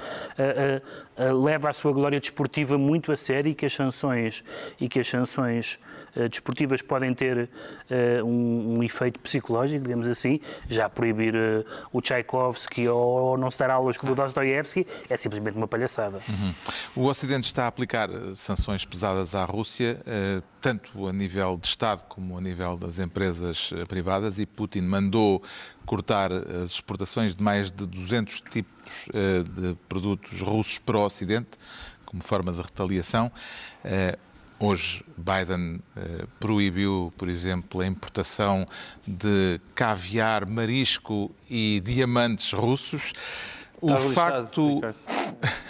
[1.16, 4.42] leva a sua glória desportiva muito a sério e que as sanções
[4.81, 5.79] e que as sanções
[6.29, 12.88] desportivas podem ter uh, um, um, efeito psicológico, digamos assim, já proibir uh, o Tchaikovsky
[12.88, 16.18] ou, não se dar aulas com o Dostoiévski é simplesmente uma palhaçada.
[16.29, 16.55] Uhum.
[16.96, 20.00] O Ocidente está a aplicar sanções pesadas à Rússia,
[20.61, 25.42] tanto a nível de Estado como a nível das empresas privadas, e Putin mandou
[25.85, 29.09] cortar as exportações de mais de 200 tipos
[29.55, 31.50] de produtos russos para o Ocidente,
[32.05, 33.31] como forma de retaliação.
[34.59, 38.66] Hoje, Biden eh, proibiu, por exemplo, a importação
[39.07, 43.12] de caviar, marisco e diamantes russos.
[43.81, 44.81] O facto.
[44.81, 44.95] Lixado,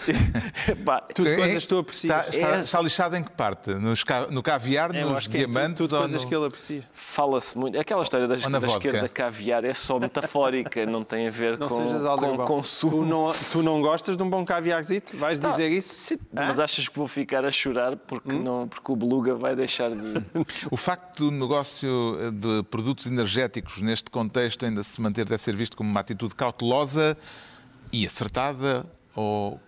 [1.15, 2.27] tudo é, coisas que tu aprecias.
[2.27, 3.75] Está, está, está, lixado em que parte?
[3.75, 5.77] Nos, no caviar, é, nos diamantes?
[5.77, 6.29] tudo, tudo coisas no...
[6.29, 6.85] que ele aprecia.
[6.93, 7.79] Fala-se muito.
[7.79, 12.37] Aquela história da, da esquerda caviar é só metafórica, não tem a ver não com,
[12.37, 12.93] com consumo.
[12.93, 15.17] Tu não, tu não gostas de um bom caviarzito?
[15.17, 15.51] Vais tá.
[15.51, 15.93] dizer isso?
[15.93, 18.43] Sim, mas achas que vou ficar a chorar porque, hum?
[18.43, 20.15] não, porque o beluga vai deixar de.
[20.71, 21.89] o facto do negócio
[22.33, 27.17] de produtos energéticos neste contexto ainda se manter deve ser visto como uma atitude cautelosa
[27.93, 29.61] e acertada ou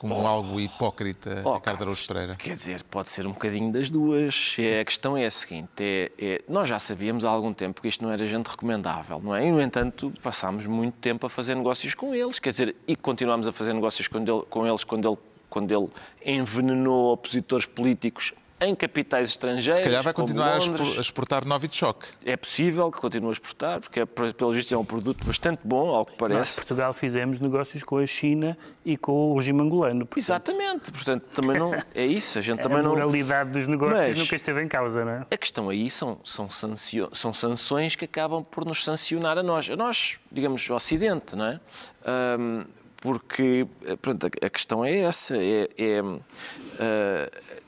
[0.00, 0.26] como oh.
[0.26, 2.34] algo hipócrita, oh, Ricardo Araújo Pereira?
[2.34, 4.56] Quer dizer, pode ser um bocadinho das duas.
[4.58, 7.88] É, a questão é a seguinte: é, é, nós já sabíamos há algum tempo que
[7.88, 9.46] isto não era gente recomendável, não é?
[9.46, 13.46] E, no entanto, passámos muito tempo a fazer negócios com eles, quer dizer, e continuamos
[13.46, 15.18] a fazer negócios com, ele, com eles quando ele,
[15.50, 15.88] quando ele
[16.24, 19.76] envenenou opositores políticos em capitais estrangeiros.
[19.76, 22.06] Se calhar vai continuar a exportar Novichok.
[22.24, 25.88] É possível que continue a exportar, porque, é, pelo visto, é um produto bastante bom,
[25.94, 26.38] ao que parece.
[26.38, 30.06] Nós, Portugal, fizemos negócios com a China e com o regime angolano.
[30.06, 30.18] Portanto...
[30.18, 31.74] Exatamente, portanto, também não.
[31.94, 32.92] É isso, a gente é também não.
[32.92, 35.26] A moralidade dos negócios Mas nunca esteve em causa, não é?
[35.30, 37.08] A questão aí são, são, sancio...
[37.12, 39.70] são sanções que acabam por nos sancionar a nós.
[39.70, 41.60] A nós, digamos, o Ocidente, não é?
[42.38, 42.64] Um,
[43.00, 43.66] porque
[44.02, 45.36] pronto, a questão é essa.
[45.36, 46.20] É, é uh,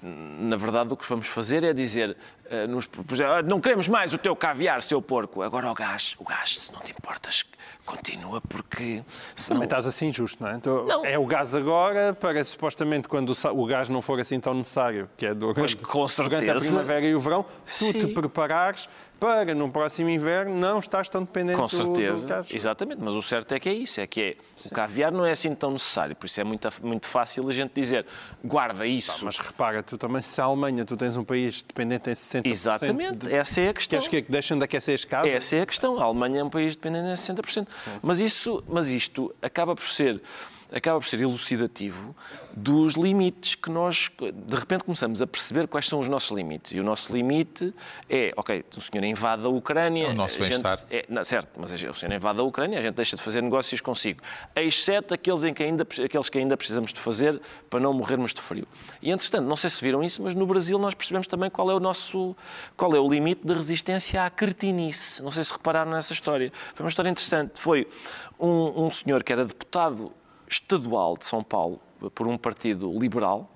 [0.03, 2.17] na verdade, o que vamos fazer é dizer,
[2.53, 2.89] uh, nos,
[3.21, 6.73] ah, não queremos mais o teu caviar, seu porco, agora o gás, o gás, se
[6.73, 7.45] não te importas,
[7.85, 9.03] continua porque...
[9.35, 9.57] Senão...
[9.57, 10.57] Também estás assim injusto, não é?
[10.57, 11.05] Então, não.
[11.05, 15.27] É o gás agora, para supostamente quando o gás não for assim tão necessário, que
[15.27, 17.93] é durante, durante a primavera e o verão, tu Sim.
[17.93, 18.89] te preparares
[19.23, 22.47] para no próximo inverno não estás tão dependente Com certeza, do, gás.
[22.51, 24.37] exatamente, mas o certo é que é isso, é que é,
[24.67, 27.71] o caviar não é assim tão necessário, por isso é muito, muito fácil a gente
[27.73, 28.05] dizer,
[28.45, 29.25] guarda isso.
[29.25, 32.42] mas repara, tu também, se a Alemanha, tu tens um país dependente em 60%.
[32.45, 33.35] Exatamente, De...
[33.35, 33.99] essa é a questão.
[33.99, 35.33] Queres que, é que deixem de aquecer as casas?
[35.33, 36.01] Essa é a questão.
[36.01, 37.67] A Alemanha é um país dependente de 60%.
[38.03, 40.21] Mas, isso, mas isto acaba por ser
[40.73, 42.15] acaba por ser elucidativo
[42.55, 46.73] dos limites que nós, de repente, começamos a perceber quais são os nossos limites.
[46.73, 47.75] E o nosso limite
[48.09, 50.09] é, ok, o senhor invade a Ucrânia...
[50.09, 50.81] É o nosso bem-estar.
[50.91, 54.21] É, certo, mas o senhor invade a Ucrânia, a gente deixa de fazer negócios consigo.
[54.55, 58.41] Exceto aqueles, em que ainda, aqueles que ainda precisamos de fazer para não morrermos de
[58.41, 58.67] frio.
[59.01, 61.75] E, entretanto, não sei se viram isso, mas no Brasil nós percebemos também qual é
[61.75, 62.37] o nosso...
[62.77, 65.23] qual é o limite de resistência à cretinice.
[65.23, 66.53] Não sei se repararam nessa história.
[66.75, 67.53] Foi uma história interessante.
[67.59, 67.87] Foi
[68.39, 70.13] um, um senhor que era deputado
[70.53, 71.81] estadual de São Paulo,
[72.15, 73.51] por um partido liberal,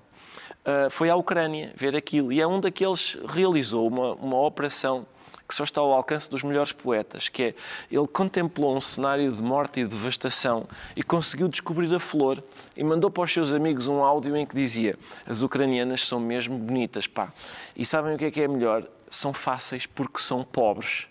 [0.65, 2.31] eh, foi à Ucrânia ver aquilo.
[2.31, 5.05] E é um daqueles realizou uma, uma operação
[5.47, 7.55] que só está ao alcance dos melhores poetas, que é
[7.89, 12.43] ele contemplou um cenário de morte e de devastação e conseguiu descobrir a flor
[12.75, 16.57] e mandou para os seus amigos um áudio em que dizia as ucranianas são mesmo
[16.57, 17.31] bonitas, pá.
[17.77, 18.83] E sabem o que é que é melhor?
[19.09, 21.07] São fáceis porque são pobres.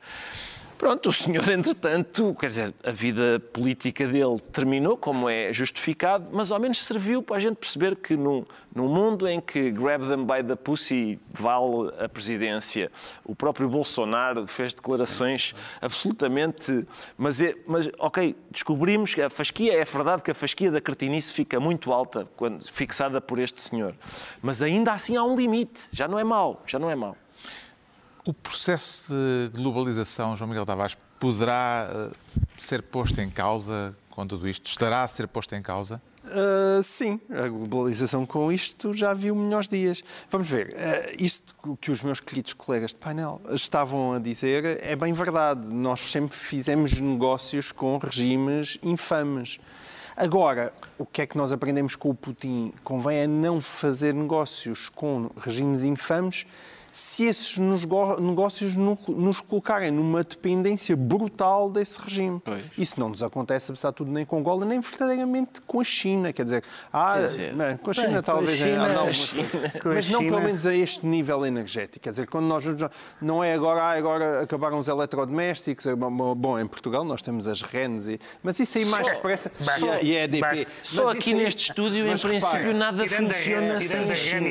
[0.78, 6.50] Pronto, o senhor, entretanto, quer dizer, a vida política dele terminou, como é justificado, mas
[6.50, 10.26] ao menos serviu para a gente perceber que num, num mundo em que grab them
[10.26, 12.92] by the pussy vale a presidência,
[13.24, 16.86] o próprio Bolsonaro fez declarações absolutamente.
[17.16, 21.32] Mas, é, mas ok, descobrimos que a fasquia, é verdade que a fasquia da cretinice
[21.32, 23.94] fica muito alta quando fixada por este senhor,
[24.42, 27.16] mas ainda assim há um limite, já não é mau, já não é mau.
[28.26, 32.10] O processo de globalização, João Miguel Tavares, poderá eh,
[32.58, 34.66] ser posto em causa com tudo isto?
[34.66, 36.02] Estará a ser posto em causa?
[36.24, 40.02] Uh, sim, a globalização com isto já viu melhores dias.
[40.28, 44.96] Vamos ver, uh, isto que os meus queridos colegas de painel estavam a dizer é
[44.96, 45.70] bem verdade.
[45.70, 49.60] Nós sempre fizemos negócios com regimes infames.
[50.16, 52.72] Agora, o que é que nós aprendemos com o Putin?
[52.82, 56.44] Convém é não fazer negócios com regimes infames
[56.96, 62.40] se esses negócios nos colocarem numa dependência brutal desse regime.
[62.42, 62.64] Pois.
[62.78, 66.32] Isso não nos acontece, apesar de tudo, nem com Angola, nem verdadeiramente com a China.
[66.32, 69.30] Quer dizer, ah, quer dizer, não, com a China bem, talvez, a China, não, mas,
[69.84, 72.02] mas não pelo menos a este nível energético.
[72.02, 72.64] Quer dizer, quando nós
[73.20, 77.60] não é agora, ah, agora acabaram os eletrodomésticos, é bom, em Portugal nós temos as
[77.60, 79.50] RENs, e, mas isso aí mais parece
[80.02, 80.66] e a EDP.
[80.82, 84.48] Só aqui aí, neste estúdio, em princípio, repara, nada funciona sem a China.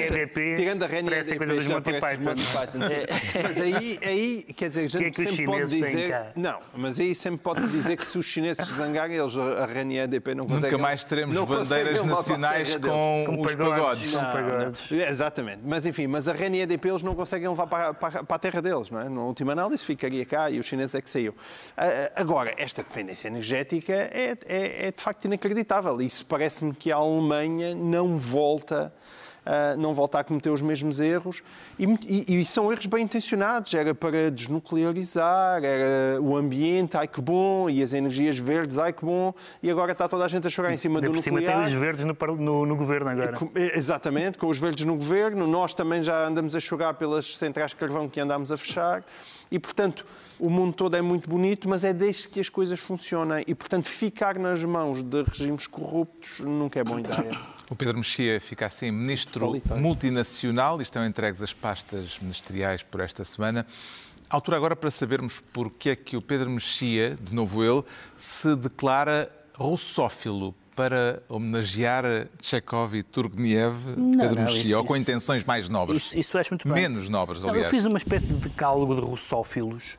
[0.56, 5.22] Tirando a REN e a EDP, é, mas aí, aí, quer dizer, a gente que
[5.22, 6.16] é que sempre pode dizer.
[6.36, 10.00] Não, mas aí sempre pode dizer que se os chineses zangarem, eles, a RAN e
[10.00, 10.72] a EDP não conseguem.
[10.72, 14.14] Nunca mais teremos bandeiras nacionais com, com, os pagodes.
[14.14, 14.92] Não, pagodes.
[14.92, 15.00] Não.
[15.00, 15.60] Exatamente.
[15.64, 18.36] Mas enfim, mas a RAN e a EDP eles não conseguem levar para, para, para
[18.36, 19.10] a terra deles, não é?
[19.10, 21.34] Na última análise ficaria cá e os chineses é que saiu.
[22.16, 26.02] Agora, esta dependência energética é, é, é de facto inacreditável.
[26.02, 28.94] Isso parece-me que a Alemanha não volta
[29.46, 31.42] uh, não voltar a cometer os mesmos erros.
[31.78, 33.74] E, e, e, são erros bem intencionados.
[33.74, 39.06] Era para desnuclearizar, era o ambiente, ai que bom, e as energias verdes, ai que
[39.06, 41.42] bom, e agora está toda a gente a chorar em cima de do por nuclear.
[41.42, 43.38] cima tem os verdes no, no, no governo agora.
[43.56, 45.48] É, exatamente, com os verdes no governo.
[45.48, 49.04] Nós também já andamos a chorar pelas centrais de carvão que andámos a fechar.
[49.52, 50.06] E, portanto,
[50.40, 53.44] o mundo todo é muito bonito, mas é desde que as coisas funcionem.
[53.48, 57.38] E, portanto, ficar nas mãos de regimes corruptos nunca é boa ideia.
[57.70, 63.24] O Pedro Mexia fica assim ministro multinacional e estão entregues as pastas ministeriais por esta
[63.24, 63.66] semana.
[64.30, 67.84] Altura agora para sabermos porque é que o Pedro Mexia, de novo ele,
[68.18, 75.44] se declara russófilo para homenagear Chekhov e Turgenev, não, Pedro não, Mexia, ou com intenções
[75.46, 76.04] mais nobres?
[76.04, 76.84] Isso, isso acho muito bem.
[76.84, 77.64] Menos nobres, aliás.
[77.64, 79.98] eu fiz uma espécie de decálogo de russófilos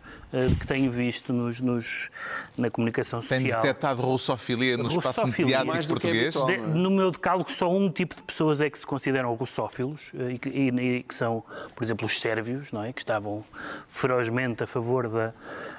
[0.58, 2.10] que tenho visto nos, nos,
[2.58, 3.40] na comunicação social.
[3.40, 6.34] Tem detectado russofilia no espaço mediático português?
[6.34, 10.32] De, no meu decálogo, só um tipo de pessoas é que se consideram russófilos eh,
[10.32, 12.92] e que, e, e que são, por exemplo, os sérvios, não é?
[12.92, 13.44] que estavam
[13.86, 15.32] ferozmente a favor da,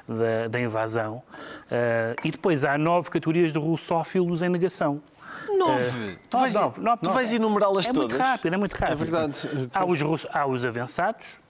[0.07, 1.15] da, da invasão.
[1.15, 5.01] Uh, e depois há nove categorias de russófilos em negação.
[5.57, 5.83] Nove?
[5.83, 6.53] Uh, tu vais,
[7.01, 8.13] vais enumerá-las é todas?
[8.13, 8.93] É muito rápido, é muito rápido.
[8.93, 9.49] É verdade.
[9.73, 11.46] Há os, há os avançados, eh,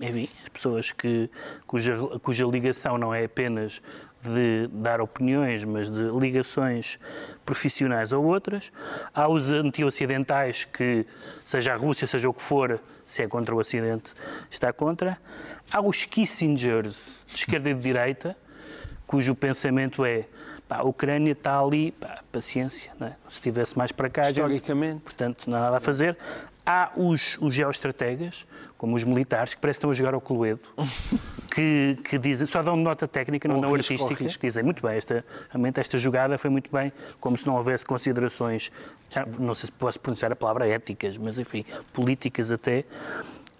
[0.00, 1.30] enfim, as pessoas que,
[1.66, 3.80] cuja, cuja ligação não é apenas
[4.22, 6.98] de dar opiniões, mas de ligações
[7.44, 8.72] profissionais a outras.
[9.14, 11.06] Há os anti-ocidentais que,
[11.44, 14.12] seja a Rússia, seja o que for, se é contra o Ocidente,
[14.50, 15.18] está contra.
[15.70, 18.36] Há os Kissingers, de esquerda e de direita,
[19.06, 20.26] cujo pensamento é
[20.68, 23.12] pá, a Ucrânia está ali, pá, paciência, é?
[23.28, 24.28] se estivesse mais para cá...
[24.28, 24.98] Historicamente.
[24.98, 26.16] Já, portanto, não há nada a fazer.
[26.66, 28.46] Há os, os geoestrategas,
[28.78, 30.60] como os militares, que parecem que estão a jogar ao Cluedo,
[31.50, 35.24] que, que dizem, só dão nota técnica, não, não artística, que dizem muito bem, esta,
[35.50, 38.70] realmente esta jogada foi muito bem, como se não houvesse considerações,
[39.36, 42.84] não sei se posso pronunciar a palavra éticas, mas enfim, políticas até.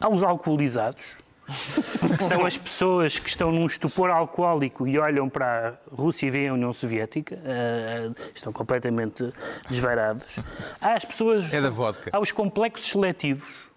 [0.01, 1.03] Há os alcoolizados,
[2.17, 6.31] que são as pessoas que estão num estupor alcoólico e olham para a Rússia e
[6.31, 9.33] veem a União Soviética, uh, estão completamente
[9.69, 10.39] desvairados.
[10.81, 11.53] Há as pessoas.
[11.53, 12.11] É da vodka.
[12.13, 13.68] Há os complexos seletivos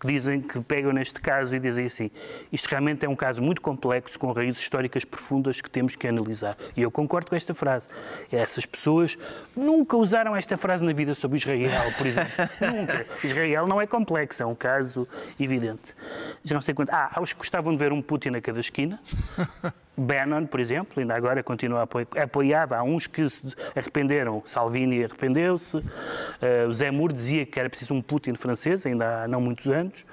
[0.00, 2.10] que dizem que pegam neste caso e dizem assim:
[2.50, 6.56] isto realmente é um caso muito complexo, com raízes históricas profundas que temos que analisar.
[6.74, 7.88] E eu concordo com esta frase.
[8.32, 9.18] Essas pessoas
[9.54, 12.32] nunca usaram esta frase na vida sobre Israel, por exemplo.
[12.74, 13.06] nunca.
[13.22, 15.06] Israel não é complexo, é um caso
[15.38, 15.94] evidente.
[16.42, 16.90] Já não sei quanto.
[16.90, 18.98] Ah, há os que gostavam de ver um Putin a cada esquina.
[20.00, 22.72] Bannon, por exemplo, ainda agora continua a apoiar.
[22.72, 24.42] Há uns que se arrependeram.
[24.46, 25.76] Salvini arrependeu-se.
[25.76, 30.06] Uh, Zé Mour dizia que era preciso um Putin francês, ainda há não muitos anos.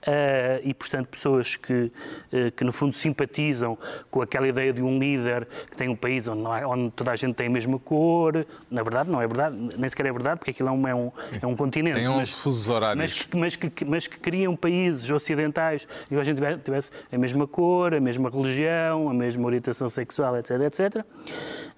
[0.00, 1.92] Uh, e, portanto, pessoas que,
[2.32, 3.76] uh, que, no fundo, simpatizam
[4.10, 7.16] com aquela ideia de um líder que tem um país onde, há, onde, toda a
[7.16, 8.46] gente tem a mesma cor.
[8.70, 11.12] Na verdade, não é verdade, nem sequer é verdade, porque aquilo é um, é um,
[11.42, 11.96] é um continente.
[11.96, 13.28] Tem 11 mas, fusos horários.
[13.30, 17.94] Mas, mas, que, mas que criam países ocidentais e a gente tivesse a mesma cor,
[17.94, 21.04] a mesma religião, a mesma orientação sexual, etc, etc.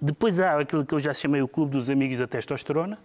[0.01, 2.97] Depois há aquilo que eu já chamei o clube dos amigos da testosterona,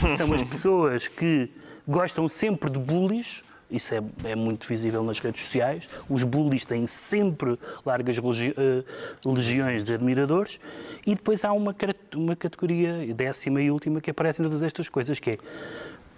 [0.00, 1.50] que são as pessoas que
[1.86, 5.86] gostam sempre de bullies, isso é, é, muito visível nas redes sociais.
[6.08, 10.60] Os bullies têm sempre largas legi uh, legiões de admiradores.
[11.06, 11.74] E depois há uma,
[12.14, 15.38] uma categoria, décima e última, que aparece em todas estas coisas, que é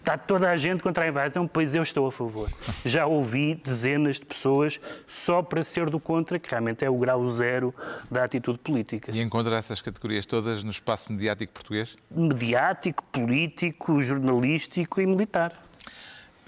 [0.09, 2.51] Está toda a gente contra a invasão, pois eu estou a favor.
[2.83, 7.27] Já ouvi dezenas de pessoas só para ser do contra, que realmente é o grau
[7.27, 7.75] zero
[8.11, 9.13] da atitude política.
[9.13, 11.95] E encontra essas categorias todas no espaço mediático português?
[12.11, 15.68] Mediático, político, jornalístico e militar.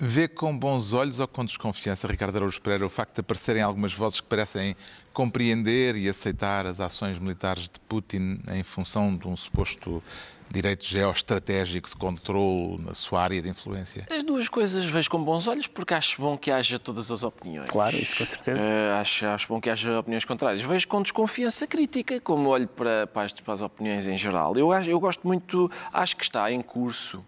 [0.02, 3.92] Vê com bons olhos ou com desconfiança, Ricardo Araújo Pereira, o facto de aparecerem algumas
[3.92, 4.74] vozes que parecem
[5.12, 10.02] compreender e aceitar as ações militares de Putin em função de um suposto
[10.50, 14.06] direito geoestratégico de controle na sua área de influência?
[14.10, 17.68] As duas coisas vejo com bons olhos porque acho bom que haja todas as opiniões.
[17.68, 18.66] Claro, isso com certeza.
[18.66, 20.62] Uh, acho, acho bom que haja opiniões contrárias.
[20.62, 24.54] Vejo com desconfiança crítica, como olho para, para, as, para as opiniões em geral.
[24.56, 27.18] Eu, eu gosto muito, acho que está em curso.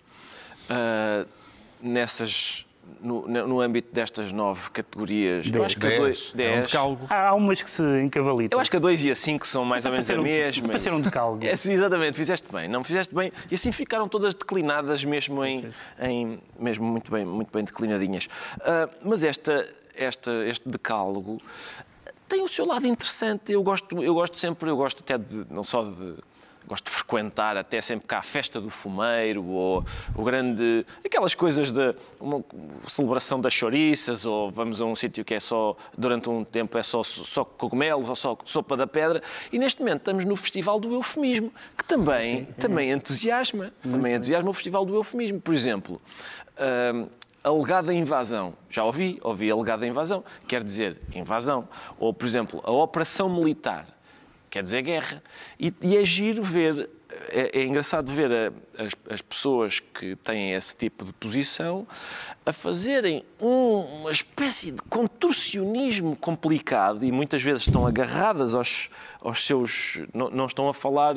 [0.70, 1.41] Uh,
[1.82, 2.64] nessas
[3.00, 6.58] no, no, âmbito destas nove categorias, dez, eu acho que dez, a dois, dez, é
[6.58, 7.06] um decálogo.
[7.08, 8.56] Há umas que se encavalitam.
[8.56, 10.68] Eu acho que a 2 e a 5 são mais ou menos a mesma.
[10.68, 11.42] Para ser um decálogo.
[11.52, 13.32] É, exatamente, fizeste bem, não fizeste bem.
[13.50, 16.06] E assim ficaram todas declinadas mesmo, sim, em, sim, sim.
[16.06, 18.26] em, mesmo muito bem, muito bem declinadinhas.
[18.26, 21.38] Uh, mas esta, esta, este decálogo
[22.28, 23.52] tem o seu lado interessante.
[23.52, 26.14] Eu gosto, eu gosto sempre, eu gosto até de, não só de
[26.72, 29.84] gosto de frequentar até sempre cá a festa do fumeiro ou
[30.16, 32.42] o grande aquelas coisas de uma
[32.88, 36.82] celebração das chouriças ou vamos a um sítio que é só durante um tempo é
[36.82, 40.94] só só cogumelos ou só sopa da pedra e neste momento estamos no festival do
[40.94, 42.52] eufemismo que também sim, sim.
[42.54, 46.00] também entusiasma Muito também entusiasma o festival do eufemismo por exemplo
[46.94, 47.06] hum,
[47.44, 48.54] alegada invasão.
[48.70, 51.68] Já ouvi, ouvi alegada invasão, quer dizer invasão.
[51.98, 53.86] Ou, por exemplo, a operação militar
[54.52, 55.22] quer dizer guerra.
[55.58, 56.90] E, e é giro ver,
[57.30, 61.86] é, é engraçado ver a, as, as, pessoas que têm esse tipo de posição
[62.44, 68.90] a fazerem um, uma espécie de contorcionismo complicado e muitas vezes estão agarradas aos,
[69.22, 69.98] aos seus.
[70.12, 71.14] Não, não estão a falar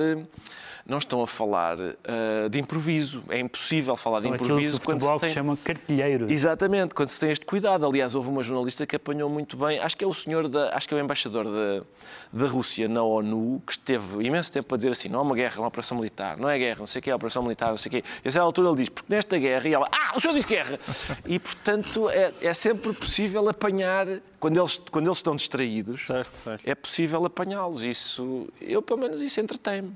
[0.86, 3.24] não estão a falar uh, de improviso.
[3.30, 5.34] É impossível falar São de improviso quando se tem...
[5.34, 6.32] chama cartilheiro.
[6.32, 7.86] Exatamente, quando se tem este cuidado.
[7.86, 10.88] Aliás, houve uma jornalista que apanhou muito bem, acho que é o senhor da, acho
[10.88, 11.84] que é o embaixador da,
[12.32, 15.56] da Rússia na ONU, que esteve imenso tempo a dizer assim: não é uma guerra,
[15.56, 17.78] é uma operação militar, não é guerra, não sei o que é operação militar, não
[17.78, 18.04] sei o quê.
[18.24, 20.48] E a certa altura ele diz: porque nesta guerra, e ela, ah, o senhor disse
[20.48, 20.80] guerra.
[21.26, 24.06] E portanto é, é sempre possível apanhar
[24.40, 26.68] quando eles, quando eles estão distraídos, certo, certo.
[26.68, 27.84] é possível apanhá-los.
[27.84, 29.92] Isso, eu pelo menos isso entretém-me.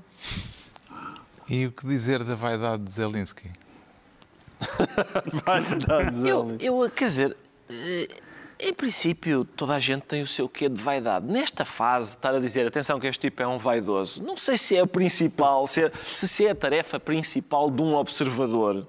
[1.50, 3.50] E o que dizer da vaidade de Zelensky?
[5.44, 6.64] vaidade de Zelensky.
[6.64, 7.36] Eu, eu, quer dizer,
[7.68, 8.06] eh,
[8.62, 11.26] em princípio, toda a gente tem o seu quê de vaidade.
[11.26, 14.76] Nesta fase, estar a dizer, atenção que este tipo é um vaidoso, não sei se
[14.76, 18.86] é o principal, se é, se é a tarefa principal de um observador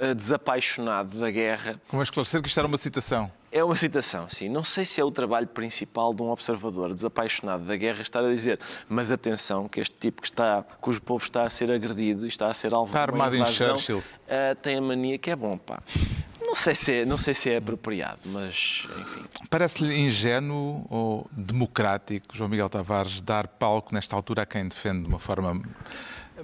[0.00, 1.80] uh, desapaixonado da guerra.
[1.88, 3.30] Como é esclarecer que isto era uma citação?
[3.50, 4.48] É uma citação, sim.
[4.48, 8.28] Não sei se é o trabalho principal de um observador desapaixonado da guerra estar a
[8.28, 8.58] dizer,
[8.88, 12.48] mas atenção, que este tipo que está, cujo povo está a ser agredido e está
[12.48, 13.98] a ser alvo está de uma armado invasão, em Churchill.
[13.98, 15.80] Uh, tem a mania que é bom, pá.
[16.54, 19.24] Não sei se é, não sei se é apropriado, mas enfim.
[19.50, 25.08] Parece-lhe ingênuo ou democrático, João Miguel Tavares, dar palco nesta altura a quem defende de
[25.08, 25.60] uma forma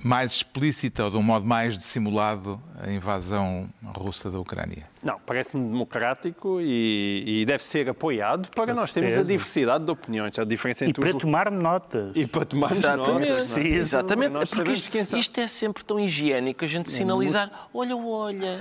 [0.03, 4.89] mais explícita ou de um modo mais dissimulado a invasão russa da Ucrânia?
[5.03, 9.91] Não, parece-me democrático e, e, deve ser apoiado para Com nós termos a diversidade de
[9.91, 11.23] opiniões, a diferença entre e para os...
[11.23, 12.15] tomar notas.
[12.15, 13.31] E para tomar Exatamente.
[13.31, 13.49] notas.
[13.49, 17.97] Sim, exatamente, porque isto, isto, é sempre tão higiênico, a gente é sinalizar, muito...
[17.97, 18.59] olha, olha,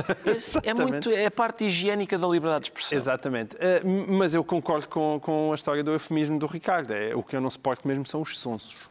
[0.63, 2.95] é, muito, é a parte higiênica da liberdade de expressão.
[2.95, 7.21] Exatamente, uh, mas eu concordo com, com a história do eufemismo do Ricardo, é, o
[7.21, 8.89] que eu não suporto mesmo são os sonsos.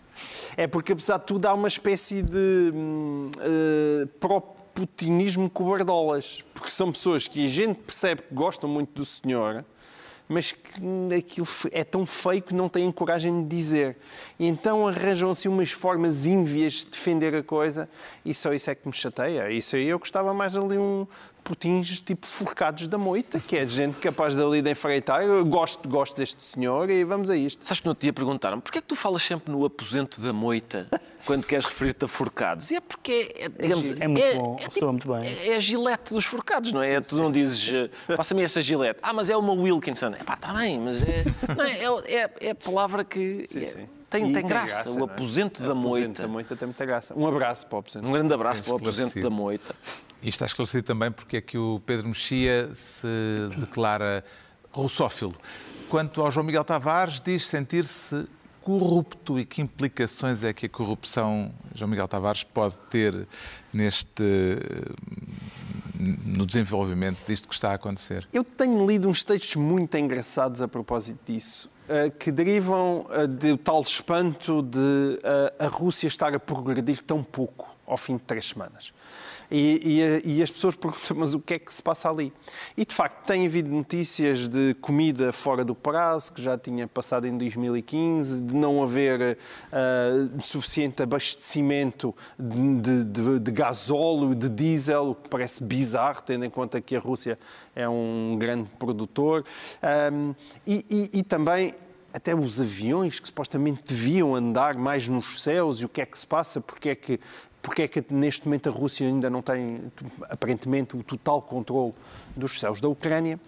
[0.56, 6.44] É porque, apesar de tudo, há uma espécie de uh, pró-putinismo cobardolas.
[6.54, 9.64] Porque são pessoas que a gente percebe que gostam muito do senhor,
[10.28, 10.80] mas que
[11.16, 13.96] aquilo é tão feio que não têm coragem de dizer.
[14.38, 17.88] E então arranjam-se umas formas ínvias de defender a coisa
[18.24, 19.50] e só isso é que me chateia.
[19.50, 21.06] Isso aí eu gostava mais ali um,
[21.48, 25.22] putins tipo forcados da moita, que é gente capaz de ali de enfreitar.
[25.22, 27.64] Eu gosto, gosto deste senhor e vamos a isto.
[27.64, 30.30] Sabes que no outro dia perguntaram porquê é que tu falas sempre no aposento da
[30.30, 30.86] moita
[31.24, 32.70] quando queres referir-te a forcados?
[32.70, 35.26] E é porque é, digamos, é, muito é, bom, é, tipo, muito bem.
[35.26, 37.00] É, é, a gilete dos forcados, não é?
[37.00, 39.00] Sim, tu não dizes, eh, passa-me essa gilete.
[39.02, 40.08] Ah, mas é uma Wilkinson.
[40.08, 41.24] É pá, está bem, mas é,
[41.56, 43.46] não é, é, é, a palavra que.
[43.48, 43.88] Sim, sim.
[44.10, 45.66] Tem, tem, graça, graça, o aposento é?
[45.66, 45.86] da moita.
[45.86, 47.14] O aposento da moita tem muita graça.
[47.14, 48.06] Um abraço para o aposento.
[48.06, 49.74] Um grande abraço para o aposento da moita.
[50.22, 53.06] E está esclarecido também porque é que o Pedro Mexia se
[53.58, 54.24] declara
[54.72, 55.34] russófilo.
[55.88, 58.26] Quanto ao João Miguel Tavares, diz sentir-se
[58.62, 63.26] corrupto e que implicações é que a corrupção, João Miguel Tavares, pode ter
[63.72, 64.22] neste
[65.98, 68.28] no desenvolvimento disto que está a acontecer?
[68.32, 71.68] Eu tenho lido uns textos muito engraçados a propósito disso,
[72.18, 77.74] que derivam eh, do tal espanto de eh, a Rússia estar a progredir tão pouco
[77.86, 78.92] ao fim de três semanas.
[79.50, 82.32] E, e, e, as pessoas perguntam, mas o que é que se passa ali?
[82.76, 87.26] E de facto, tem havido notícias de comida fora do prazo, que já tinha passado
[87.26, 89.38] em 2015, de não haver
[89.72, 96.50] uh, suficiente abastecimento de, de, de gasóleo, de diesel, o que parece bizarro, tendo em
[96.50, 97.38] conta que a Rússia
[97.74, 99.44] é um grande produtor.
[100.12, 100.34] Um,
[100.66, 101.74] e, e também
[102.12, 106.18] até os aviões que supostamente deviam andar mais nos céus e o que é que
[106.18, 107.20] se passa, porque é que
[107.60, 109.92] porque é que neste momento a Rússia ainda não tem,
[110.28, 111.92] aparentemente, o total controle
[112.36, 113.38] dos céus da Ucrânia.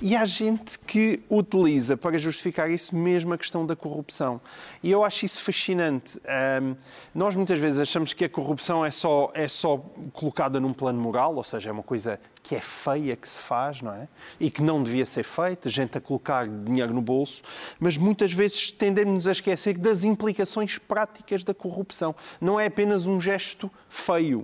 [0.00, 4.40] E há gente que utiliza para justificar isso mesmo a questão da corrupção.
[4.82, 6.18] E eu acho isso fascinante.
[6.62, 6.76] Um,
[7.14, 9.78] nós muitas vezes achamos que a corrupção é só, é só
[10.12, 13.82] colocada num plano moral, ou seja, é uma coisa que é feia que se faz,
[13.82, 14.06] não é?
[14.38, 17.42] E que não devia ser feita, gente a colocar dinheiro no bolso,
[17.80, 22.14] mas muitas vezes tendemos a esquecer das implicações práticas da corrupção.
[22.40, 24.42] Não é apenas um gesto feio.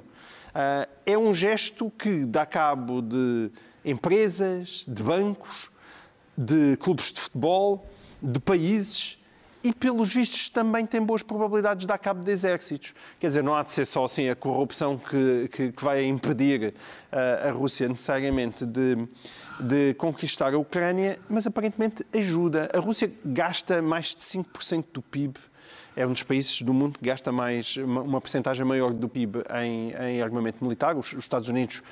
[0.48, 3.53] Uh, é um gesto que dá cabo de
[3.84, 5.70] empresas, de bancos,
[6.36, 7.86] de clubes de futebol,
[8.20, 9.22] de países
[9.63, 12.95] e, pelos vistos, também tem boas probabilidades de dar cabo de exércitos.
[13.19, 16.75] Quer dizer, não há de ser só assim a corrupção que, que, que vai impedir
[17.13, 18.97] uh, a Rússia necessariamente de,
[19.61, 22.71] de conquistar a Ucrânia, mas aparentemente ajuda.
[22.75, 25.39] A Rússia gasta mais de 5% do PIB
[25.95, 29.93] é um dos países do mundo que gasta mais, uma porcentagem maior do PIB em,
[29.93, 30.97] em armamento militar.
[30.97, 31.83] Os, os, Estados Unidos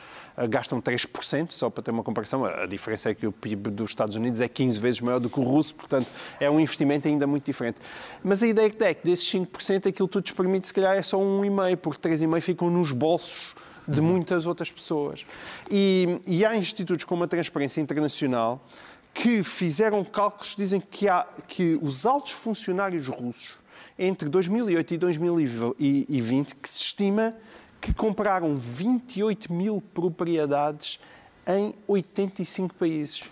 [0.47, 2.45] gastam 3%, só para ter uma comparação.
[2.45, 5.39] A, diferença é que o PIB dos Estados Unidos é 15 vezes maior do que
[5.39, 7.81] o russo, portanto, é um investimento ainda muito diferente.
[8.23, 11.19] Mas a ideia é que desses 5%, aquilo tudo nos permite, se calhar, é só
[11.19, 13.55] 1,5%, porque 3,5% ficam nos bolsos
[13.87, 14.07] de uhum.
[14.07, 15.27] muitas outras pessoas.
[15.71, 18.65] E, e há institutos como a Transparência Internacional
[19.13, 23.59] que fizeram cálculos, dizem que, há, que os altos funcionários russos
[23.99, 27.35] entre 2008 e 2020 que se estima
[27.81, 31.01] que compraram 28 mil propriedades
[31.47, 33.25] em 85 países.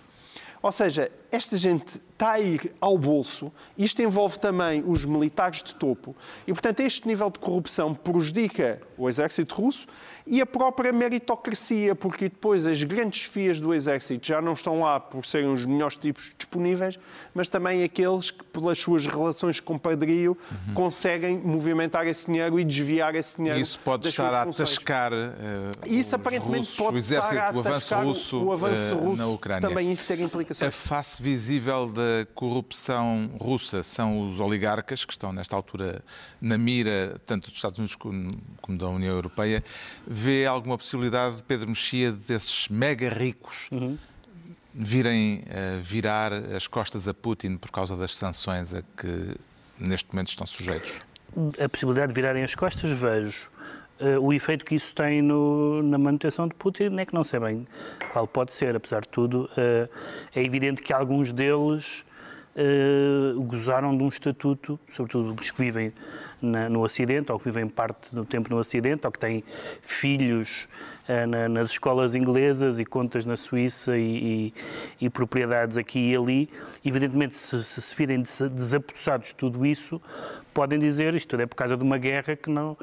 [0.63, 5.75] Ou seja, esta gente está a ir ao bolso, isto envolve também os militares de
[5.75, 6.17] topo,
[6.47, 9.87] e portanto este nível de corrupção prejudica o exército russo
[10.27, 15.01] e a própria meritocracia, porque depois as grandes fias do exército já não estão lá
[15.01, 16.99] por serem os melhores tipos disponíveis,
[17.33, 20.75] mas também aqueles que, pelas suas relações com padrio, uhum.
[20.75, 23.59] conseguem movimentar esse dinheiro e desviar esse dinheiro.
[23.59, 25.17] Isso pode estar a atascar uh,
[25.87, 29.23] isso aparentemente russos, pode o exército, estar a o avanço russo, o avanço uh, russo
[29.23, 29.69] na Ucrânia.
[29.69, 30.69] Também isso ter implicações.
[30.69, 36.03] A face visível da corrupção russa são os oligarcas, que estão nesta altura
[36.41, 38.41] na mira tanto dos Estados Unidos como,
[38.77, 39.63] da União Europeia
[40.07, 43.99] vê alguma possibilidade de Pedro Mexia, desses mega ricos, uhum.
[44.75, 49.37] virem uh, virar as costas a Putin por causa das sanções a que
[49.79, 51.01] neste momento estão sujeitos?
[51.63, 53.51] A possibilidade de virarem as costas, vejo.
[54.01, 57.41] Uh, o efeito que isso tem no, na manutenção de Putin é que não sei
[57.41, 57.67] bem
[58.13, 59.51] qual pode ser, apesar de tudo.
[59.53, 59.89] Uh,
[60.33, 62.05] é evidente que alguns deles
[62.55, 65.93] uh, gozaram de um estatuto, sobretudo os que vivem
[66.41, 69.43] na, no Ocidente, ou que vivem parte do tempo no Ocidente, ou que têm
[69.83, 70.69] filhos
[71.27, 74.53] na, nas escolas inglesas e contas na Suíça e,
[75.01, 76.51] e, e propriedades aqui e ali.
[76.85, 80.01] Evidentemente, se se, se virem desapossados de tudo isso,
[80.59, 82.77] podem dizer isto tudo é por causa de uma guerra que não,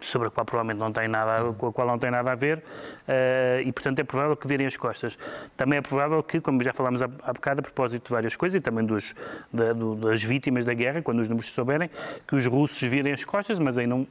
[0.00, 2.58] sobre a qual provavelmente não tem nada, com a qual não tem nada a ver,
[2.58, 5.16] uh, e portanto é provável que virem as costas.
[5.56, 8.58] Também é provável que, como já falámos há, há bocado, a propósito de várias coisas,
[8.58, 9.14] e também dos,
[9.52, 11.88] da, do, das vítimas da guerra, quando os números souberem,
[12.26, 14.04] que os russos virem as costas, mas aí não,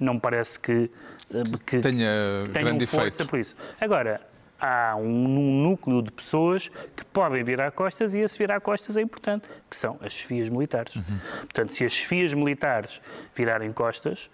[0.00, 0.90] não parece que,
[1.32, 3.30] eh, que, tenha que tenham força efeito.
[3.30, 3.54] por isso.
[3.80, 4.20] Agora,
[4.62, 9.48] há um, núcleo de pessoas que podem virar costas e esse virar costas é importante,
[9.68, 10.94] que são as chefias militares.
[10.94, 11.18] Uhum.
[11.40, 13.02] Portanto, se as chefias militares
[13.34, 14.30] virarem costas,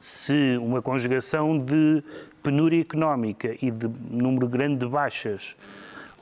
[0.00, 2.02] se uma conjugação de
[2.44, 5.56] penúria económica e de número grande de baixas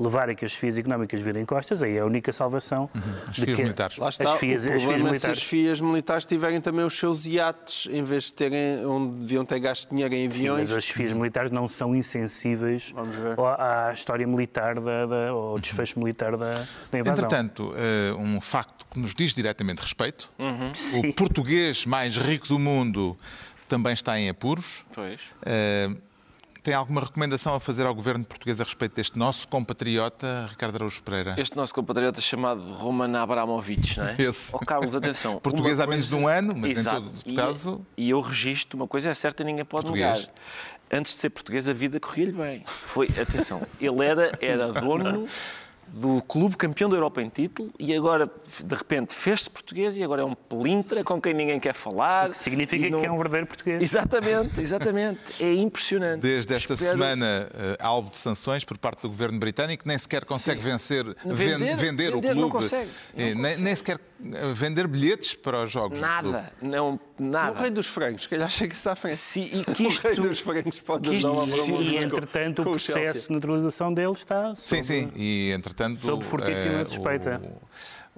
[0.01, 2.89] levarem que as FIAs económicas virem costas, aí é a única salvação.
[2.95, 3.03] Uhum.
[3.29, 3.99] As FIAs militares.
[3.99, 5.21] Lá está, as FIAs, o as FIAs militares.
[5.21, 9.45] se as FIAs militares tiverem também os seus iates, em vez de terem onde deviam
[9.45, 10.69] ter gasto dinheiro em aviões.
[10.69, 12.95] Sim, mas as FIAs militares não são insensíveis
[13.59, 15.61] à história militar, da, da, ao uhum.
[15.61, 17.13] desfecho militar da, da invasão.
[17.13, 20.73] Entretanto, uh, um facto que nos diz diretamente respeito, uhum.
[21.01, 23.17] o português mais rico do mundo
[23.69, 24.85] também está em apuros.
[24.93, 25.21] Pois.
[25.43, 26.10] Uh,
[26.63, 31.03] tem alguma recomendação a fazer ao governo português a respeito deste nosso compatriota, Ricardo Araújo
[31.03, 31.35] Pereira?
[31.39, 34.17] Este nosso compatriota chamado Roman Abramovich, não é?
[34.21, 34.55] Esse.
[34.55, 35.39] Oh, Carlos, atenção.
[35.41, 36.99] Português há menos de um ano, mas Exato.
[36.99, 37.87] em todo e, caso...
[37.97, 40.21] E eu registro, uma coisa é certa e ninguém pode português.
[40.21, 40.35] negar.
[40.93, 42.63] Antes de ser português, a vida corria-lhe bem.
[42.67, 45.27] Foi, atenção, ele era, era dono
[45.93, 48.31] do clube campeão da Europa em título e agora,
[48.65, 52.31] de repente, fez-se português e agora é um pelintra com quem ninguém quer falar.
[52.31, 53.01] O que significa não...
[53.01, 53.83] que é um verdadeiro português.
[53.83, 55.21] Exatamente, exatamente.
[55.41, 56.21] É impressionante.
[56.21, 56.91] Desde esta Espero...
[56.93, 61.59] semana, uh, alvo de sanções por parte do governo britânico, nem sequer consegue vencer, vender,
[61.59, 62.41] vender, vender, o clube.
[62.41, 63.63] Não consegue, não nem, consegue.
[63.63, 63.99] nem sequer
[64.55, 65.99] vender bilhetes para os jogos.
[65.99, 67.59] Nada, não, nada.
[67.59, 69.17] O rei dos frangos, que já chega-se à frente.
[69.17, 71.45] Sim, e que isto, o rei dos frangos pode dar uma
[71.83, 75.99] E entretanto o processo de naturalização dele está Sim, sim, e entretanto...
[75.99, 77.41] Sob fortíssima uh, suspeita.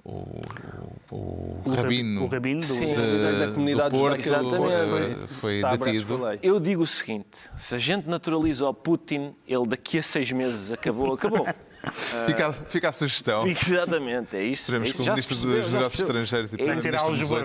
[0.05, 5.35] O, o, o, o, rabino, o rabino do, sim, da, da, comunidade do Porto exatamente.
[5.35, 6.19] foi detido.
[6.43, 7.29] Eu digo o seguinte:
[7.59, 11.47] se a gente naturaliza o Putin, ele daqui a seis meses acabou, acabou.
[12.27, 13.47] Fica, fica a sugestão.
[13.47, 14.63] Exatamente, é isso.
[14.63, 16.95] Esperemos é que o Ministro dos Negócios Estrangeiros e é, ser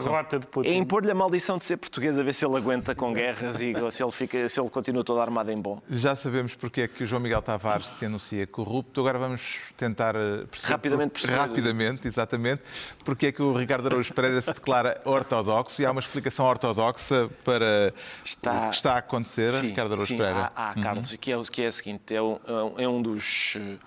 [0.08, 0.70] rota de Putin.
[0.70, 3.74] É impor-lhe a maldição de ser português, a ver se ele aguenta com guerras e
[3.92, 5.82] se ele, fica, se ele continua todo armado em bom.
[5.90, 9.02] Já sabemos porque é que o João Miguel Tavares se anuncia corrupto.
[9.02, 10.74] Agora vamos tentar eh, perceber.
[10.74, 11.36] Rapidamente perceber.
[11.36, 12.62] Rapidamente, exatamente.
[13.04, 17.30] Porque é que o Ricardo Araújo Pereira se declara ortodoxo e há uma explicação ortodoxa
[17.44, 18.68] para está...
[18.68, 20.52] o que está a acontecer, sim, Ricardo Araújo sim, Pereira.
[20.56, 20.84] Há, há uhum.
[20.84, 22.38] Carlos, que é, que é a seguinte: é um,
[22.78, 23.78] é um dos eh,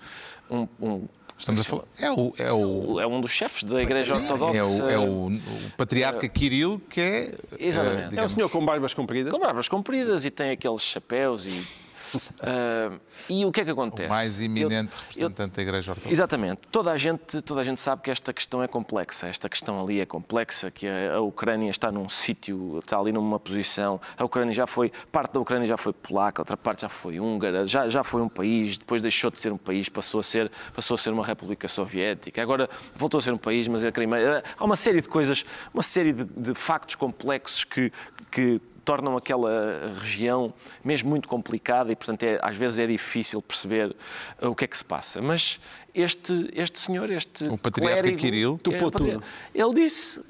[0.51, 1.07] um, um
[1.41, 1.83] Estamos a falar.
[1.99, 4.57] É, o, é, o, é um dos chefes da Igreja Sim, Ortodoxa.
[4.57, 5.39] É o, é o, o
[5.75, 7.33] patriarca Kirill, que é.
[7.57, 8.09] Exatamente.
[8.09, 9.33] Digamos, é um senhor com barbas compridas.
[9.33, 12.99] Com barbas compridas e tem aqueles chapéus e Uh,
[13.29, 14.07] e o que é que acontece?
[14.07, 16.13] O mais iminente eu, representante eu, da Igreja Ortodoxa.
[16.13, 16.61] Exatamente.
[16.71, 19.27] Toda a, gente, toda a gente sabe que esta questão é complexa.
[19.27, 23.39] Esta questão ali é complexa, que a, a Ucrânia está num sítio, está ali numa
[23.39, 23.99] posição.
[24.17, 27.65] A Ucrânia já foi, parte da Ucrânia já foi polaca, outra parte já foi húngara,
[27.65, 30.95] já, já foi um país, depois deixou de ser um país, passou a ser, passou
[30.95, 32.41] a ser uma república soviética.
[32.41, 34.43] Agora voltou a ser um país, mas é a Crimeia.
[34.57, 37.91] Há uma série de coisas, uma série de, de factos complexos que,
[38.29, 40.53] que tornam aquela região
[40.83, 43.95] mesmo muito complicada e, portanto, é, às vezes é difícil perceber
[44.41, 45.21] uh, o que é que se passa.
[45.21, 45.59] Mas
[45.93, 49.23] este, este senhor, este O patriarca clérigo, Kirill topou é, tudo.
[49.53, 50.21] Ele disse,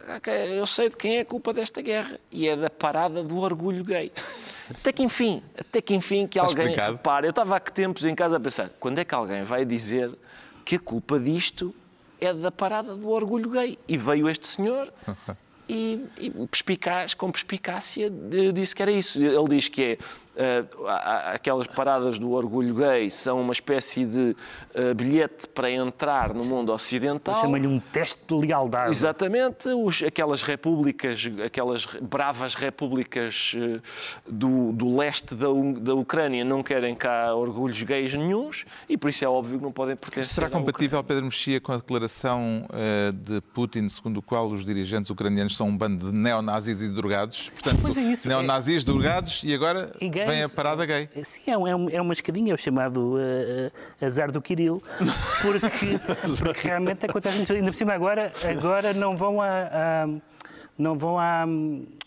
[0.56, 3.84] eu sei de quem é a culpa desta guerra e é da parada do orgulho
[3.84, 4.12] gay.
[4.70, 6.94] Até que enfim, até que enfim que Está alguém explicado.
[6.94, 7.28] repare.
[7.28, 10.12] Eu estava há que tempos em casa a pensar, quando é que alguém vai dizer
[10.66, 11.74] que a culpa disto
[12.20, 13.78] é da parada do orgulho gay?
[13.88, 14.92] E veio este senhor
[15.72, 18.12] e, e perspicaz, com perspicácia
[18.54, 19.24] disse que era isso.
[19.24, 19.98] Ele diz que é
[21.34, 24.36] aquelas paradas do orgulho gay são uma espécie de
[24.76, 27.36] uh, bilhete para entrar no mundo ocidental.
[27.36, 28.92] Chama-lhe um teste de lealdade.
[28.92, 29.68] Exatamente.
[29.70, 33.82] Os, aquelas repúblicas, aquelas bravas repúblicas uh,
[34.26, 35.48] do, do leste da,
[35.80, 39.72] da Ucrânia não querem cá orgulhos gays nenhums e por isso é óbvio que não
[39.72, 42.66] podem pertencer Será compatível, Pedro Mexia, com a declaração
[43.14, 47.50] de Putin, segundo o qual os dirigentes ucranianos são um bando de neonazis e drogados?
[47.50, 48.28] Portanto, pois é isso.
[48.28, 49.92] neonazis, drogados e agora...
[50.00, 51.10] E gays, Vem a parada gay.
[51.24, 54.82] Sim, é, um, é uma escadinha, é o chamado uh, azar do Kirill,
[55.42, 56.00] porque,
[56.44, 57.54] porque realmente acontece muito.
[57.54, 60.08] Ainda por cima, agora, agora não vão a, a
[60.78, 61.44] não vão à,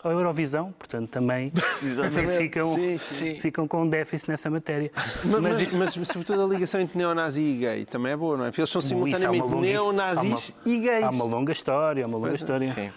[0.03, 1.49] à Eurovisão, portanto também,
[2.11, 3.39] também ficam, Sim, sim.
[3.39, 4.91] ficam com um déficit nessa matéria.
[5.23, 8.47] Mas, mas, mas, sobretudo a ligação entre neonazi e gay também é boa, não é?
[8.49, 11.03] Porque eles são Isso simultaneamente longa- neonazis uma- e gays.
[11.03, 12.43] Há uma longa história, há uma longa Pois é.
[12.43, 12.73] história.
[12.73, 12.91] Sim.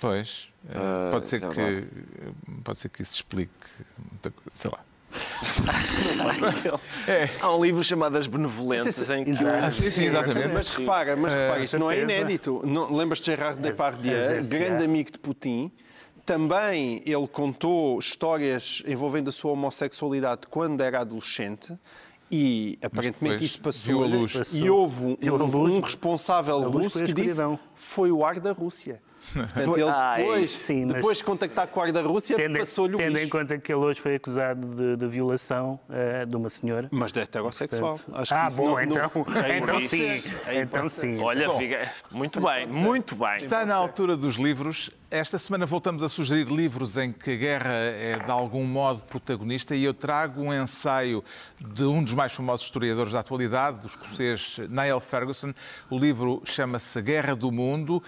[0.00, 1.82] Pois, eh, Ah, pode ser sei que lá.
[2.64, 3.52] pode ser que isso explique
[4.10, 4.78] muita coisa, sei lá.
[7.40, 9.74] Há um livro chamado As Benevolentes em que Exato.
[9.74, 10.48] Sim, sim, exatamente.
[10.48, 12.60] Mas repara, mas repara, isso não é inédito.
[12.64, 14.18] Não- Lembras-te de Gerard Depardieu,
[14.48, 15.72] grande amigo de Putin?
[16.26, 21.72] Também ele contou histórias envolvendo a sua homossexualidade quando era adolescente
[22.30, 24.52] e aparentemente isso passou viu a luz.
[24.52, 25.16] e houve um,
[25.56, 27.40] um responsável russo que disse
[27.74, 29.00] foi o ar da Rússia.
[29.32, 32.98] Portanto, ele Ai, depois, sim, depois de contactar com o ar da Rússia, passou-lhe o
[32.98, 36.88] tendo em conta que ele hoje foi acusado de, de violação eh, de uma senhora.
[36.90, 37.92] Mas de heterossexual.
[37.92, 40.22] Portanto, Acho que ah, isso bom, não- então, não- é então sim.
[40.46, 41.18] É Então sim.
[41.20, 41.90] Olha, fica...
[42.10, 43.36] muito bem, muito bem.
[43.36, 44.90] Está na altura dos livros.
[45.10, 49.74] Esta semana voltamos a sugerir livros em que a guerra é de algum modo protagonista
[49.74, 51.24] e eu trago um ensaio
[51.58, 55.54] de um dos mais famosos historiadores da atualidade, o escocês Niall Ferguson.
[55.88, 58.02] O livro chama-se A Guerra do Mundo,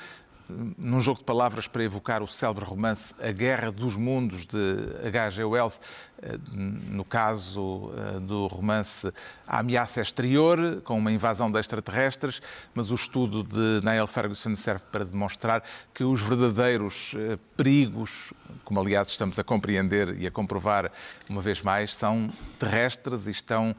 [0.77, 5.45] num jogo de palavras para evocar o célebre romance A Guerra dos Mundos de H.G.
[5.45, 5.81] Wells,
[6.23, 9.13] eh, no caso eh, do romance
[9.47, 12.43] A Ameaça Exterior, com uma invasão de extraterrestres,
[12.75, 15.63] mas o estudo de Niall Ferguson serve para demonstrar
[15.95, 18.33] que os verdadeiros eh, perigos,
[18.65, 20.91] como aliás estamos a compreender e a comprovar
[21.29, 22.29] uma vez mais, são
[22.59, 23.75] terrestres e estão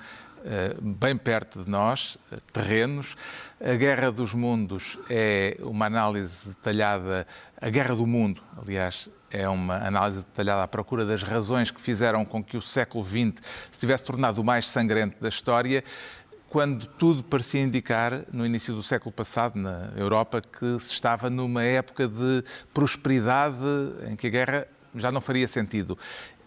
[0.82, 3.16] bem perto de nós, eh, terrenos.
[3.64, 7.28] A Guerra dos Mundos é uma análise detalhada,
[7.60, 12.26] a Guerra do Mundo, aliás, é uma análise detalhada à procura das razões que fizeram
[12.26, 13.34] com que o século XX
[13.72, 15.84] se tivesse tornado o mais sangrento da história,
[16.50, 21.64] quando tudo parecia indicar, no início do século passado, na Europa, que se estava numa
[21.64, 23.56] época de prosperidade
[24.10, 25.98] em que a guerra já não faria sentido.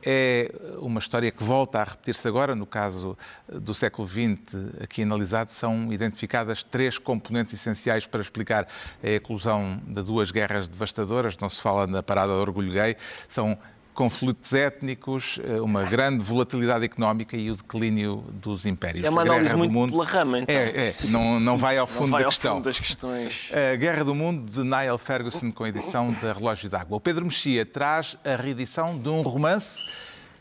[0.07, 2.55] É uma história que volta a repetir-se agora.
[2.55, 3.17] No caso
[3.49, 8.69] do século XX, aqui analisado, são identificadas três componentes essenciais para explicar
[9.03, 11.39] a eclosão de duas guerras devastadoras.
[11.39, 12.97] Não se fala na parada de orgulho gay.
[13.29, 13.59] São
[13.95, 19.05] conflitos étnicos, uma grande volatilidade económica e o declínio dos impérios.
[19.05, 20.55] É uma análise do muito Mundo- pela rama, então.
[20.55, 20.95] É, é.
[21.11, 22.55] Não, não vai ao Não fundo vai da ao questão.
[22.57, 23.51] fundo das questões.
[23.73, 26.97] A Guerra do Mundo, de Niall Ferguson, com a edição da Relógio d'Água.
[26.97, 29.79] O Pedro Mexia traz a reedição de um romance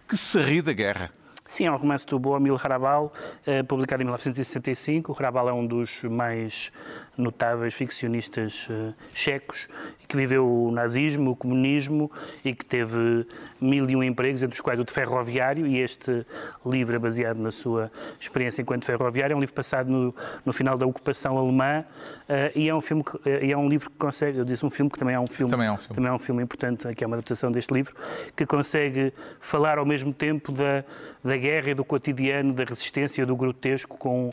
[0.07, 1.11] que se ri da guerra.
[1.45, 3.11] Sim, é um romance do Boamil Harabal,
[3.45, 5.11] eh, publicado em 1965.
[5.11, 6.71] O Harabal é um dos mais
[7.17, 9.67] notáveis ficcionistas eh, checos,
[10.07, 12.11] que viveu o nazismo, o comunismo
[12.43, 13.25] e que teve
[13.59, 16.25] mil e um empregos, entre os quais o de ferroviário, e este
[16.65, 19.33] livro é baseado na sua experiência enquanto ferroviário.
[19.33, 20.13] É um livro passado no,
[20.45, 21.85] no final da ocupação alemã
[22.27, 24.69] eh, e é um filme que, e é um livro que consegue, eu disse um
[24.69, 25.95] filme que também é um filme, Também é um filme.
[25.95, 27.95] também é um filme importante, que é uma adaptação deste livro,
[28.35, 30.83] que consegue falar ao mesmo tempo da,
[31.23, 34.29] da guerra e do cotidiano, da resistência, do grotesco, com,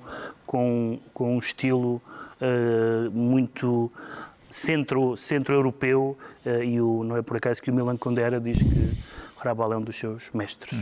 [0.46, 2.02] com, com um estilo
[2.40, 3.90] eh, muito
[4.48, 8.90] centro- centro-europeu eh, e o, não é por acaso que o Milan Kundera diz que
[9.38, 10.78] Rabal é um dos seus mestres.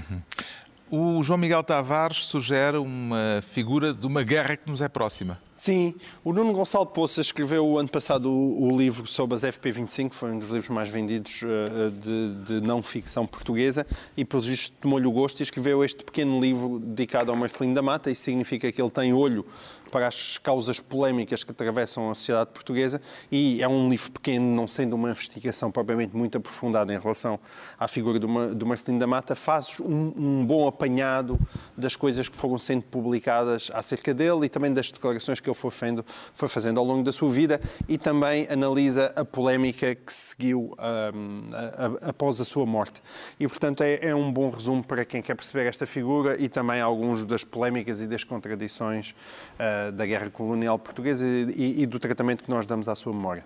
[0.91, 5.39] O João Miguel Tavares sugere uma figura de uma guerra que nos é próxima.
[5.59, 10.13] Sim, o Nuno Gonçalo Poça escreveu o ano passado o, o livro sobre as FP25,
[10.13, 13.85] foi um dos livros mais vendidos eh, de, de não ficção portuguesa,
[14.17, 17.83] e pelos vistos tomou-lhe o gosto e escreveu este pequeno livro dedicado ao Marcelino da
[17.83, 18.09] Mata.
[18.09, 19.45] Isso significa que ele tem olho
[19.91, 23.01] para as causas polémicas que atravessam a sociedade portuguesa
[23.33, 27.41] e é um livro pequeno, não sendo uma investigação propriamente muito aprofundada em relação
[27.79, 31.39] à figura do, do Marcelino da Mata, faz um, um bom apanhado
[31.77, 35.71] das coisas que foram sendo publicadas acerca dele e também das declarações que ele foi
[35.71, 40.75] fazendo, foi fazendo ao longo da sua vida e também analisa a polémica que seguiu
[41.15, 43.03] hum, a- a- após a sua morte.
[43.39, 46.81] E, portanto, é, é um bom resumo para quem quer perceber esta figura e também
[46.81, 49.15] alguns das polémicas e das contradições
[49.59, 53.45] ah, da guerra colonial portuguesa e, e do tratamento que nós damos à sua memória.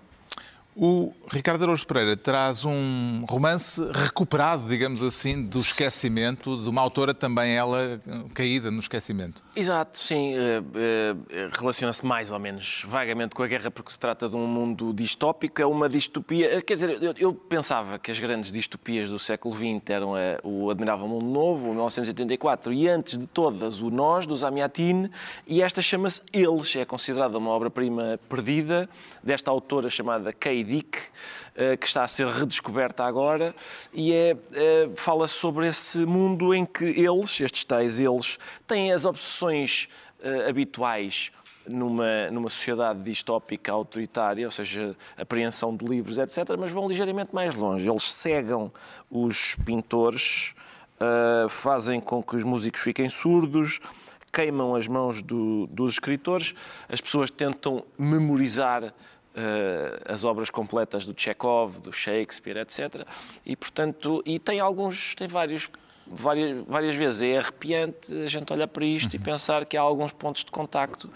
[0.75, 7.13] O Ricardo Araújo Pereira traz um romance recuperado, digamos assim, do esquecimento, de uma autora
[7.13, 7.99] também ela eh,
[8.33, 9.43] caída no esquecimento.
[9.55, 10.33] Exato, sim.
[10.35, 10.63] eh,
[11.29, 14.93] eh, Relaciona-se mais ou menos vagamente com a guerra porque se trata de um mundo
[14.93, 16.61] distópico, é uma distopia.
[16.61, 20.13] Quer dizer, eu, pensava que as grandes distopias do século XX eram
[20.43, 25.11] o Admirável Mundo Novo, o 1984, e antes de todas o Nós, do Zamiatine,
[25.45, 28.89] e esta chama-se Eles, é considerada uma obra-prima perdida
[29.23, 30.99] desta autora chamada Dick,
[31.55, 33.53] eh, que está a ser redescoberta agora,
[33.93, 39.05] e é, eh, fala sobre esse mundo em que eles, estes tais eles, têm as
[39.05, 39.87] obsessões
[40.23, 41.31] eh, habituais
[41.67, 47.53] numa, numa sociedade distópica autoritária, ou seja, apreensão de livros, etc., mas vão ligeiramente mais
[47.53, 47.87] longe.
[47.87, 48.71] Eles cegam
[49.09, 50.53] os pintores,
[51.49, 53.79] fazem com que os músicos fiquem surdos,
[54.33, 56.55] queimam as mãos do, dos escritores,
[56.89, 58.91] as pessoas tentam memorizar
[60.05, 63.05] as obras completas do Chekhov, do Shakespeare, etc.
[63.45, 65.69] E, portanto, e tem alguns, tem vários
[66.05, 69.19] várias, várias vezes é arrepiante a gente olhar para isto uhum.
[69.21, 71.09] e pensar que há alguns pontos de contacto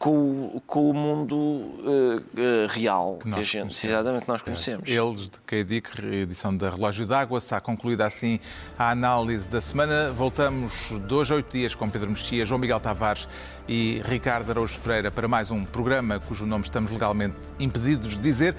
[0.00, 4.88] com, com o mundo uh, real que, que a gente, exatamente, nós conhecemos.
[4.88, 8.40] Eles, de Keidik, edição da Relógio d'Água, está concluída assim
[8.78, 10.10] a análise da semana.
[10.10, 10.72] Voltamos
[11.06, 13.28] dois, oito dias com Pedro Mexia, João Miguel Tavares
[13.68, 18.56] e Ricardo Araújo Pereira para mais um programa cujo nome estamos legalmente impedidos de dizer.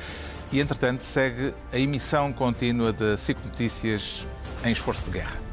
[0.52, 4.28] E, entretanto, segue a emissão contínua de cinco Notícias
[4.64, 5.51] em esforço de guerra.